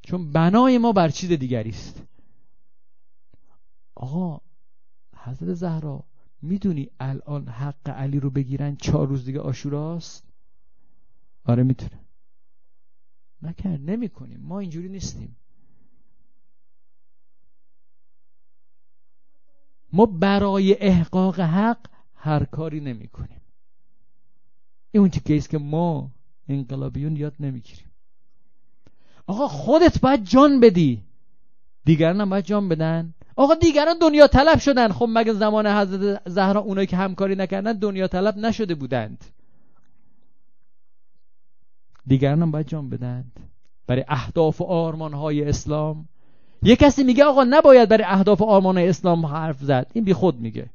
[0.01, 2.03] چون بنای ما بر چیز دیگری است.
[3.95, 4.41] آقا
[5.15, 6.03] حضرت زهرا
[6.41, 10.27] می‌دونی الان حق علی رو بگیرن چهار روز دیگه آشوراست؟
[11.43, 11.99] آره می‌تونه.
[13.41, 14.39] نکرد نمی‌کنیم.
[14.39, 15.37] ما اینجوری نیستیم.
[19.93, 23.41] ما برای احقاق حق هر کاری نمی کنیم
[24.95, 26.11] این اون تیکه که ما
[26.49, 27.91] انقلابیون یاد نمی‌گیریم.
[29.27, 31.03] آقا خودت باید جان بدی.
[31.85, 33.13] دیگران هم باید جان بدن.
[33.35, 34.91] آقا دیگران دنیا طلب شدن.
[34.91, 39.25] خب مگه زمان حضرت زهرا اونایی که همکاری نکردن دنیا طلب نشده بودند؟
[42.07, 43.39] دیگران هم باید جان بدند
[43.87, 46.07] برای اهداف و آرمان های اسلام.
[46.63, 49.91] یه کسی میگه آقا نباید برای اهداف و آرمان اسلام حرف زد.
[49.93, 50.69] این بی خود میگه.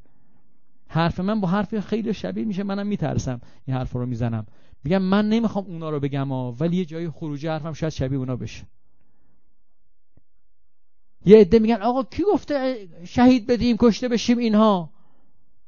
[0.92, 4.46] حرف من با حرف خیلی شبیه میشه منم میترسم این حرف رو می‌زنم.
[4.84, 8.36] میگم من نمی‌خوام اونا رو بگم ها ولی یه جای خروجی حرفم شاید شبیه اونا
[8.36, 8.66] بشه.
[11.24, 14.90] یه عده میگن آقا کی گفته شهید بدیم کشته بشیم اینها؟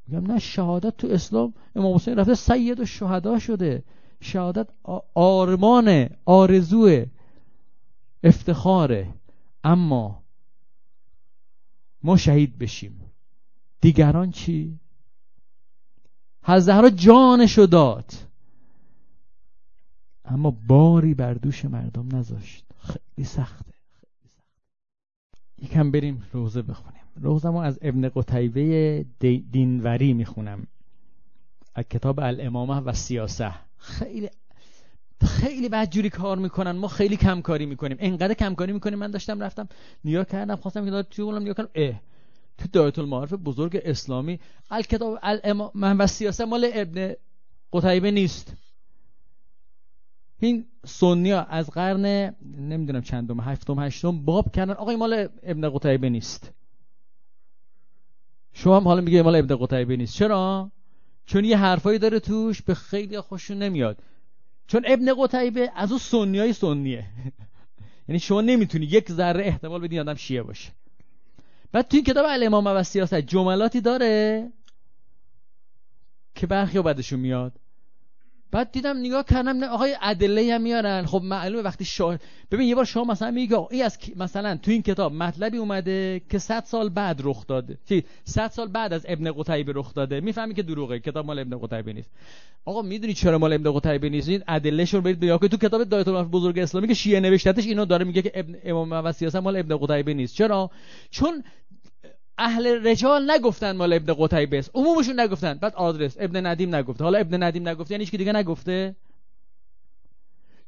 [0.06, 3.84] میگم نه شهادت تو اسلام امام حسین رفته سید و شهدا شده.
[4.20, 4.68] شهادت
[5.14, 7.06] آرمان آرزوه
[8.22, 9.14] افتخاره.
[9.64, 10.22] اما
[12.02, 13.00] ما شهید بشیم.
[13.80, 14.81] دیگران چی؟
[16.44, 18.12] حضرت جانشو داد.
[20.24, 22.64] اما باری بر دوش مردم نذاشت.
[22.78, 23.72] خیلی سخته.
[25.58, 27.02] یکم بریم روزه بخونیم.
[27.16, 29.04] روزه ما از ابن قتیبه
[29.50, 30.66] دینوری می‌خونم.
[31.74, 33.52] از کتاب الامامه و سیاسه.
[33.78, 34.30] خیلی
[35.24, 36.70] خیلی بدجوری کار می‌کنن.
[36.70, 37.96] ما خیلی کم کاری می‌کنیم.
[38.00, 38.98] انقدر کم کاری می‌کنیم.
[38.98, 39.68] من داشتم رفتم
[40.04, 41.70] نیا کردم خواستم که داد توی نیا کردم.
[41.74, 42.00] اه.
[42.72, 44.40] دایت المعارف بزرگ اسلامی.
[44.70, 45.18] الکتاب
[45.74, 47.14] من و سیاسه مال ابن
[47.72, 48.56] قتیبه نیست.
[50.38, 54.72] این سنیا از قرن نمی‌دونم چندم هفتم هشتم باب کردن.
[54.72, 56.52] آقا مال ابن قتیبه نیست.
[58.52, 60.14] شما هم حالا میگه مال ابن قتیبه نیست.
[60.14, 60.70] چرا؟
[61.26, 64.02] چون یه حرفایی داره توش به خیلی خوششون نمیاد.
[64.66, 67.06] چون ابن قتیبه از اون سنیای سنیه.
[68.08, 70.72] یعنی شما نمی‌تونی یک ذره احتمال بدین آدم شیعه باشه.
[71.72, 74.48] بعد توی کتاب الامام و سیاست جملاتی داره
[76.34, 77.52] که برخی بدشون میاد.
[78.52, 81.06] بعد دیدم نگاه کردم نه آقای ادله هم میارن.
[81.06, 82.18] خب معلومه وقتی شاه
[82.50, 86.38] ببین یه بار شما مثلا میگه این از مثلا تو این کتاب مطلبی اومده که
[86.38, 87.78] 100 سال بعد رخ داده.
[87.88, 90.20] چی؟ 100 سال بعد از ابن قتیبه رخ داده.
[90.20, 90.98] می‌فهمی که دروغه.
[90.98, 92.10] کتاب مال ابن قتیبه نیست.
[92.64, 95.38] آقا می‌دونی چرا مال ابن قتیبه نیست؟ این ادله شون برید بیا.
[95.38, 98.92] که تو کتاب دایت بزرگ اسلامی که شیعه نوشتتش اینو داره میگه که ابن امام
[98.92, 100.34] و سیاست مال ابن قتیبه نیست.
[100.34, 100.70] چرا؟
[101.10, 101.44] چون
[102.42, 105.54] اهل رجال نگفتن مال ابن قتیبه است عمومشون نگفتن.
[105.54, 106.16] بعد آدرس.
[106.20, 107.04] ابن ندیم نگفته.
[107.04, 108.96] حالا ابن ندیم نگفته یعنی هیچ دیگه نگفته؟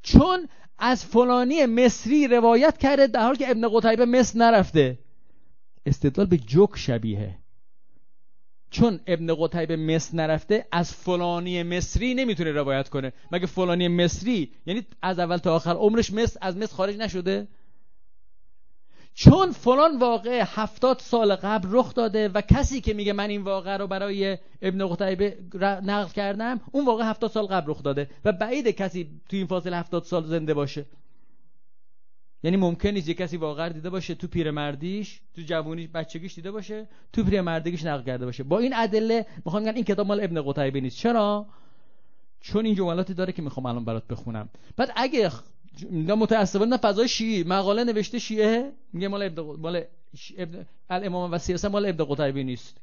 [0.02, 0.48] چون
[0.78, 4.98] از فلانی مصری روایت کرده در حال که ابن قتیبه مصر نرفته.
[5.86, 7.38] استدلال به جوک شبیه
[8.70, 13.12] چون ابن قتیبه مصر نرفته از فلانی مصری نمی‌تونه روایت کنه.
[13.32, 17.48] مگه فلانی مصری یعنی از اول تا آخر عمرش مصر از مصر خارج نشده؟
[19.14, 23.76] چون فلان واقع هفتاد سال قبل رخ داده و کسی که میگه من این واقع
[23.76, 28.68] رو برای ابن قتیبه نقل کردم اون واقع هفتاد سال قبل رخ داده و بعید
[28.68, 30.86] کسی توی این فاصله هفتاد سال زنده باشه.
[32.42, 36.88] یعنی ممکن نیست یه کسی واقعا دیده باشه تو پیرمردیش تو جوونیش بچگیش دیده باشه
[37.12, 38.42] تو پیرمردگیش نقل کرده باشه.
[38.42, 40.96] با این ادله می‌خوام این کتاب مال ابن قتیبه نیست.
[40.96, 41.46] چرا؟
[42.40, 44.48] چون این جملاتی داره که می‌خوام الان برات بخونم.
[44.76, 45.30] بعد اگه
[45.92, 47.44] متاسفانه فضای شیعی.
[47.44, 49.84] مقاله نوشته شیعه میگه مال ابن مال
[50.38, 52.76] ابن الامام و سیاسه مال ابن قتیبه نیست.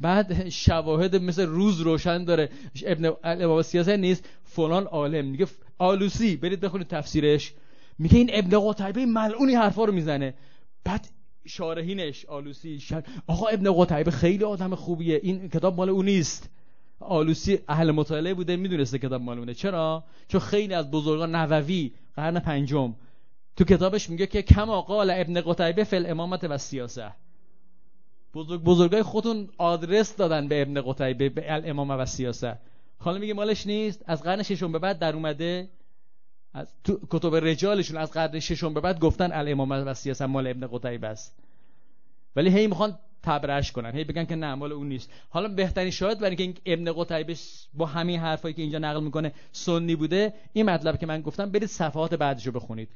[0.00, 2.48] بعد شواهد مثل روز روشن داره.
[2.86, 4.24] ابن الامام سیاسه نیست.
[4.44, 5.24] فلان عالم.
[5.24, 5.46] میگه
[5.78, 6.36] آلوسی.
[6.36, 7.52] برید بخونید تفسیرش.
[7.98, 10.34] میگه این ابن قتیبه ملعونی حرفا رو می‌زنه.
[10.84, 11.08] بعد
[11.46, 13.04] شارحینش آلوسی شر...
[13.26, 15.20] آقا ابن قتیبه خیلی آدم خوبیه.
[15.22, 16.50] این کتاب مال او نیست.
[17.00, 19.54] آلوسی اهل مطالعه بوده می‌دونسته کتاب مالونه.
[19.54, 22.94] چرا؟ چون خیلی از بزرگان نووی قرن پنجم
[23.56, 27.12] تو کتابش میگه که کما قال ابن قتیبه فل امامت و سیاسه
[28.34, 32.58] بزرگ بزرگای خودتون آدرس دادن به ابن قتیبه به الامامه و سیاسه
[32.98, 34.04] حالا میگه مالش نیست.
[34.06, 35.68] از قرن ششم به بعد در اومده.
[36.54, 40.66] از تو کتب رجالشون از قرن ششم به بعد گفتن الامامه و سیاسه مال ابن
[40.72, 41.36] قتیبه است.
[42.36, 43.92] ولی هی می‌خوان تبرش کنن.
[43.92, 45.10] هی بگن که نه مال اون نیست.
[45.30, 47.36] حالا بهترین شاهد برای اینکه ابن قتیبه
[47.74, 51.68] با همین حرفایی که اینجا نقل می‌کنه سنی بوده این مطلب که من گفتم برید
[51.68, 52.88] صفحات بعدشو بخونید.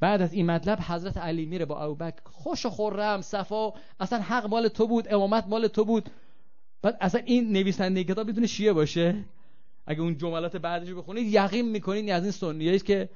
[0.00, 2.20] بعد از این مطلب حضرت علی میره با ابوبکر.
[2.24, 3.72] خوش و خرم صفا.
[4.00, 6.10] اصلا حق مال تو بود امامت مال تو بود.
[6.82, 9.24] بعد اصلا این نویسنده کتاب می‌تونه شیعه باشه؟
[9.86, 13.08] اگه اون جملات بعدشو بخونید یقین می‌کنید از این سنیه که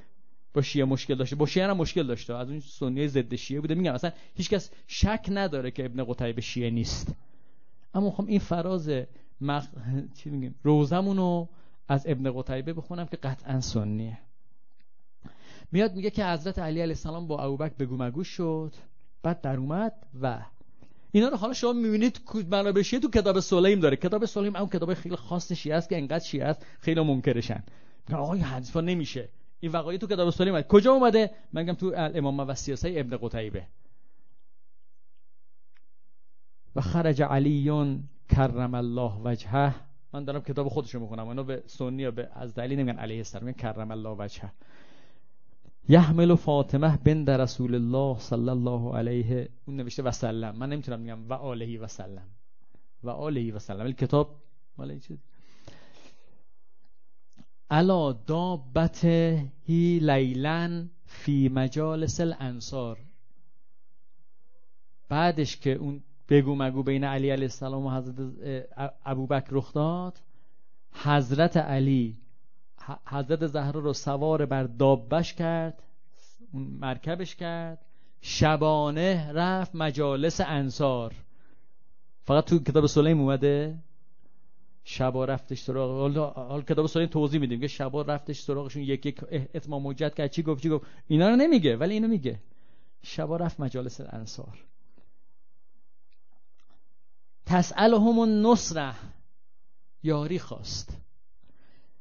[0.62, 2.34] شیعه مشکل داشته با شیعه هم مشکل داشته.
[2.34, 3.74] از اون سنی ضد شیعه بوده.
[3.74, 7.14] میگم اصلا هیچکس شک نداره که ابن قتیبه شیعه نیست.
[7.94, 8.90] اما خب این فراز
[9.40, 9.66] مخ...
[10.14, 11.46] چی میگیم روزمونو
[11.88, 14.18] از ابن قتیبه بخونم که قطعا سنیه.
[15.72, 18.74] میاد میگه که حضرت علی علیه السلام با ابوبکر بگو مگو شد.
[19.22, 19.92] بعد در اومد
[20.22, 20.38] و
[21.12, 23.96] اینا رو حالا شما می‌بینید منابع شیعه تو کتاب سلیم داره.
[23.96, 27.62] کتاب سلیم اون کتاب خیلی خاص شیعه است که انقدر شیعه است خیلی منکرشن.
[28.12, 29.28] آقای حدیثا نمیشه.
[29.60, 33.18] این وقایع تو کتاب سلیم اومد کجا اومده؟ من میگم تو الامام و سیاسه ابن
[33.22, 33.66] قتیبه
[36.76, 39.74] و خرج علیون کرم الله وجهه.
[40.12, 41.26] من دارم کتاب خودشو می‌خونم.
[41.26, 44.52] اونو به سنی یا به از دلیل نمیگن علیه السلام کرم الله وجهه.
[45.88, 51.28] یحمل فاطمه بنت رسول الله صلی الله علیه اون نوشته و سلم من نمی‌تونم میگم
[51.28, 52.28] و آله و سلم
[53.02, 54.36] و آله و سلم کتاب
[54.78, 55.18] مال چیز.
[57.70, 58.12] الا
[59.66, 62.98] هی لیلن فی مجالس الانصار.
[65.08, 68.14] بعدش که اون بگو مگو بین علی علیه السلام و حضرت
[69.04, 70.18] ابوبکر رخ داد
[70.92, 72.16] حضرت علی
[73.06, 75.82] حضرت زهرا رو سوار بر دابش کرد
[76.52, 77.78] اون مرکبش کرد
[78.20, 81.14] شبانه رفت مجالس انصار.
[82.24, 83.78] فقط تو کتاب سلیم اومده؟
[84.90, 89.20] شبا رفتش سراغ حال کتاب سلیم توضیح میدیم که شبا رفتش سراغشون یک یک
[89.54, 90.30] اتمام حجت کرد.
[90.30, 92.40] چی گفت؟ چی گفت؟ اینا رو نمیگه ولی اینو میگه.
[93.02, 94.64] شبا رفت مجالس انصار
[97.46, 98.94] تسألهم النصره
[100.02, 100.96] یاری خواست.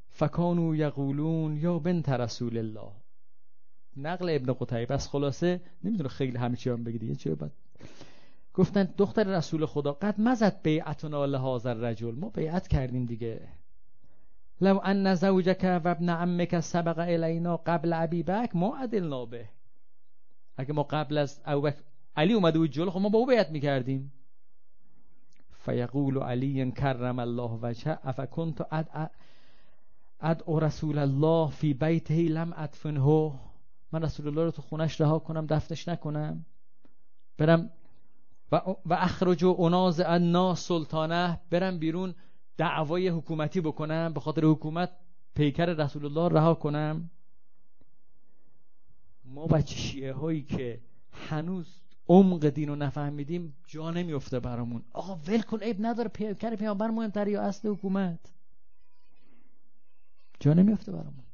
[0.10, 2.92] فکانو یقولون یا بنت رسول الله.
[3.98, 7.52] نقل ابن قتیبه بس خلاصه نمی‌دونه خیلی همه چی هم بگی دیگه چه بعد
[8.58, 12.16] گفتن دختر رسول خدا قد مزد بیعتنا لهذا الرجل.
[12.16, 13.48] ما بیعت کردیم دیگه.
[14.62, 19.50] لو ان زوجک و ابن عمک سبق الینا قبل ابی بک ما عدلنا به
[20.58, 21.72] اگه ما قبل از ابو
[22.16, 24.12] علی اومده بود جلو خب ما با او بیعت می‌کردیم.
[25.52, 29.12] فیقول علی کرم الله وجهه افکنت اد
[30.22, 33.34] اد رسول الله فی بیته لم ادفنه.
[33.92, 36.46] من رسول الله رو تو خونش رها کنم دفنش نکنم.
[37.38, 37.70] برم
[38.52, 42.16] و, و اخرج و اناز الناس سلطانه برم بیرون
[42.58, 44.90] دعوای حکومتی بکنم به خاطر حکومت
[45.36, 47.10] پیکر رسول الله رها کنم.
[49.26, 50.82] ما بچه شیعه هایی که
[51.12, 54.84] هنوز عمق دین رو نفهمیدیم جا نمیفته برامون.
[54.94, 58.20] آقا ول کن عیب نداره پیکر پیامبر مهمتر یا اصل حکومت؟
[60.40, 61.27] جا نمیفته برامون.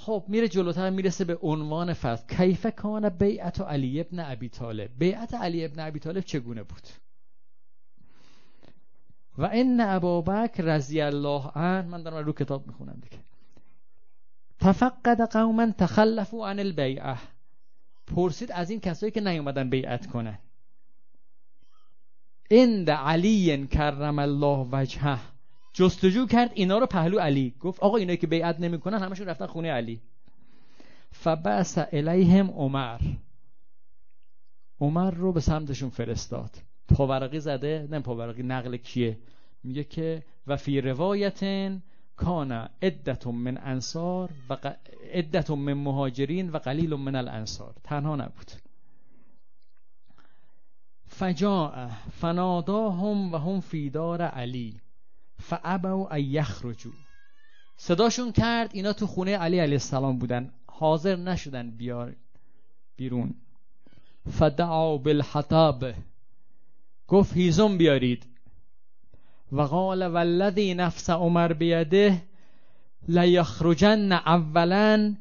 [0.00, 4.90] خب میره جلوتر می‌رسه به عنوان فصل کیف کان بیعت علی ابن ابی طالب.
[4.98, 6.88] بیعت علی ابن ابی طالب چگونه بود؟
[9.38, 13.22] و ان ابابکر رضی الله عنه من دارم رو کتاب می‌خونم دیگه.
[14.60, 17.16] تفقد قوما تخلفوا عن البیعه.
[18.06, 20.38] پرسید از این کسایی که نیومدن بیعت کنن.
[22.50, 25.39] اند علی کرم الله وجهه.
[25.72, 27.54] جستجو کرد اینا رو پهلو علی.
[27.60, 30.00] گفت آقا اینایی که بیعت نمی‌کنن همشون رفتن خونه علی.
[31.12, 33.00] فبعث الیهم عمر.
[34.80, 36.50] عمر رو به سمتشون فرستاد.
[36.88, 39.18] پاورقی زده نه پاورقی نقل کیه؟
[39.64, 41.82] میگه که و فی روایتن
[42.16, 42.52] کان
[42.82, 44.56] عدت من انصار و
[45.12, 47.74] عدت من مهاجرین و قلیل من الانصار.
[47.84, 48.50] تنها نبود.
[51.06, 51.88] فجاء
[52.20, 54.80] فناداهم و هم فی دار علی.
[55.40, 56.92] فابوا ان یخرجوا
[57.82, 60.50] صداشون کرد اینا تو خونه علی علیه السلام بودن.
[60.66, 62.16] حاضر نشدن بیار
[62.96, 63.34] بیرون.
[64.38, 65.84] فدعا بالحطاب.
[67.08, 68.26] گفت هیزم بیارید.
[69.52, 72.22] و قال والذی نفس عمر بیده
[73.08, 75.14] لیخرجن اولا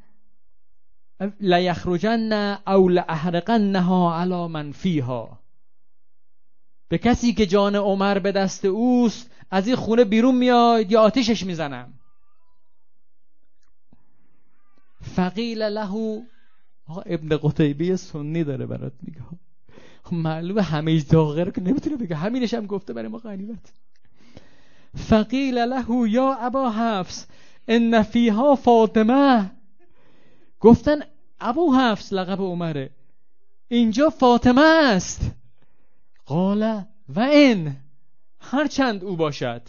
[1.40, 5.40] لیخرجن او لاحرقنها علی من فیها.
[6.90, 11.46] به کسی که جان عمر به دست اوست از این خونه بیرون میاد یا آتیشش
[11.46, 11.94] می‌زنم.
[15.02, 16.22] فقیل له
[17.06, 19.20] ابن قتیبه سنی داره برات میگه.
[20.04, 22.16] خب معلومه همه داغه رو که نمی‌تونه بگه.
[22.16, 23.74] همینش هم گفته برای ما غنیمت.
[24.98, 27.28] فقیل له یا ابا حفص
[27.68, 29.52] ان فیها فاطمه.
[30.60, 31.00] گفتن
[31.40, 32.90] ابو حفص لقب عمره.
[33.68, 35.32] اینجا فاطمه است.
[36.26, 37.76] قال و این
[38.52, 39.62] هرچند او باشد.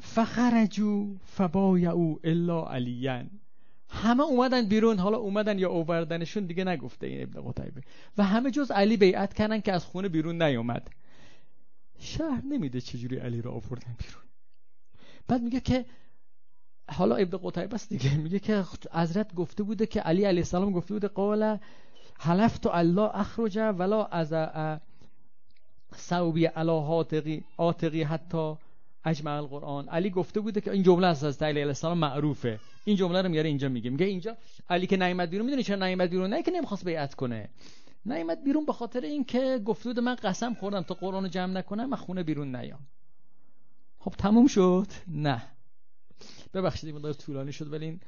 [0.00, 3.30] فخرجو فبایعو الا علیان
[3.88, 7.82] همه اومدن بیرون حالا اومدن یا اووردنشون دیگه نگفته این ابن قتیبه
[8.18, 10.90] و همه جز علی بیعت کردن که از خونه بیرون نیومد
[11.98, 14.22] شهر نمیده چجوری علی رو آوردن بیرون.
[15.28, 15.84] بعد میگه که
[16.88, 18.16] حالا ابن قتیبه است دیگه.
[18.16, 21.58] میگه که حضرت گفته بوده که علی علیه السلام گفته بوده قال
[22.18, 24.34] حلفت الله اخرج ولا از
[25.96, 26.74] ثوبی علا
[27.56, 28.54] آتقی, حتی
[29.04, 29.88] اجمع القرآن.
[29.88, 32.60] علی گفته بوده که این جمله از از علیه السلام معروفه.
[32.84, 33.90] این جمله رو میاره اینجا میگه.
[33.90, 34.36] میگه اینجا
[34.70, 37.48] علی که نیامد بیرون می‌دونی چرا نیامد بیرون نه که نمی‌خواست بیعت کنه.
[38.06, 41.96] نیامد بیرون به خاطر اینکه گفته بود من قسم خوردم تا قرآن جمع نکنم من
[41.96, 42.86] خونه بیرون نیام.
[43.98, 45.42] خب تموم شد؟ نه.
[46.54, 48.00] ببخشید این طولانی شد ولی این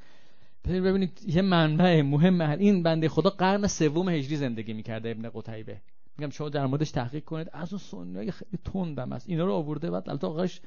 [0.67, 5.81] ببینید یه منبع مهم این بنده خدا قرن سوم هجری زندگی می‌کرده ابن قتیبه
[6.17, 7.49] میگم شما در موردش تحقیق کنید.
[7.53, 10.61] از اون سنی خیلی تندم است اینا رو آورده بعد البته آقاش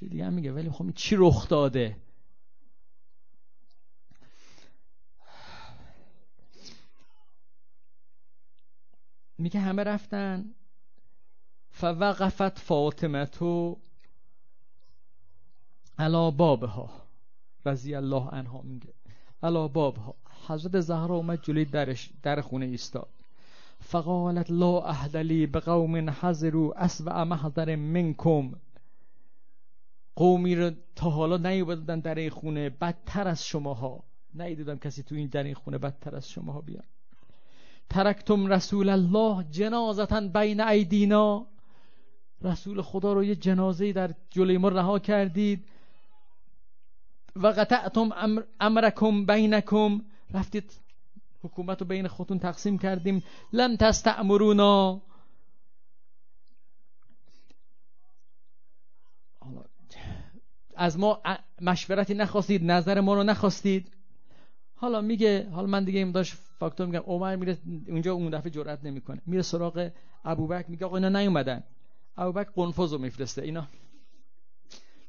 [0.00, 1.96] چیز دیگه هم میگه ولی خب چی رخ داده؟
[9.38, 10.54] میگه همه رفتن.
[11.70, 13.80] فوقفت فاطمه تو
[15.98, 16.90] علا بابها
[17.66, 18.95] رضی الله عنها میگه.
[19.42, 19.96] علا باب.
[19.96, 20.14] ها
[20.46, 23.08] حضرت زهرا اومد جلوی درش در خونه ایستاد.
[23.80, 28.52] فقالت لا اهدلی به قوم حضرو اسوع محضر منکم.
[30.16, 34.04] قومی رو تا حالا نیومدن در این خونه بدتر از شماها.
[34.34, 36.84] نیدیدم کسی تو این در این خونه بدتر از شماها بیان
[37.90, 41.46] ترکتم رسول الله جنازتا بین ایدینا.
[42.42, 45.64] رسول خدا رو یه جنازه در جلوی ما رها کردید.
[47.42, 50.00] و قطعتم امر امرکم بینکم.
[50.34, 50.72] رفتید
[51.42, 53.22] حکومت رو بین خودتون تقسیم کردیم.
[53.52, 55.02] لن تستعمرونا
[60.76, 61.22] از ما
[61.60, 63.92] مشورتی نخواستید نظر ما رو نخواستید.
[64.74, 67.58] حالا میگه حالا من دیگه داشت فاکتور میگم عمر میره
[67.88, 69.22] اونجا اون دفعه جرئت نمی‌کنه.
[69.26, 69.90] میره سراغ
[70.24, 71.62] ابوبکر میگه آقا اینا نیومدن.
[72.16, 73.42] ابوبکر قنفذ رو میفرسته.
[73.42, 73.66] اینا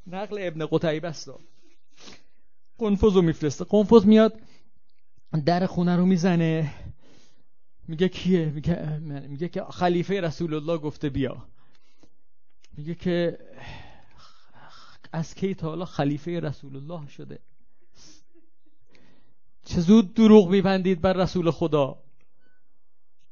[0.07, 1.29] نقل ابن قتیبه است.
[2.77, 3.65] قنفذ رو میفرسته.
[3.65, 4.39] قنفذ میاد
[5.45, 6.73] در خونه رو می‌زنه.
[7.87, 11.45] میگه کیه؟ میگه میگه که خلیفه رسول الله گفته بیا.
[12.77, 13.37] میگه که
[15.11, 17.39] از کی تا حالا خلیفه رسول الله شده؟
[19.65, 22.03] چه زود دروغ میبندید بر رسول خدا.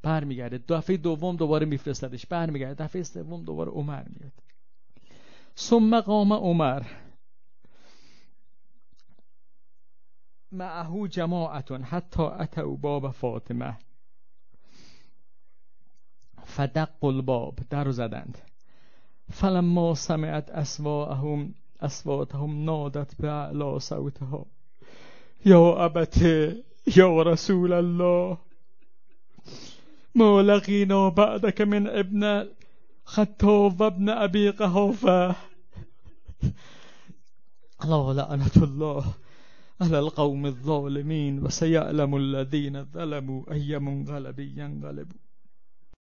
[0.01, 0.57] برمیگرده.
[0.57, 2.25] دفعه دوم دوباره میفرستدش.
[2.25, 2.83] برمیگرده.
[2.83, 4.33] دفعه سوم دوباره عمر میاد.
[5.57, 6.83] ثم قام عمر.
[10.55, 13.77] معه جماعتون حتی اتو باب فاطمة.
[16.45, 18.37] فدق الباب در زدند.
[19.31, 24.45] فلما سمعت أسواهم اسواتهم نادت به اعلا صوتها.
[25.45, 26.63] یا ابته
[26.95, 28.37] یا رسول الله
[30.15, 32.47] ما لقینا بعدك من ابن
[33.05, 35.35] خطاب وابن أبي قحافة.
[37.85, 39.05] لا لعنة الله.
[39.81, 45.17] على القوم الظالمين وسيعلم الذين ظلموا أي منقلب ينقلبوا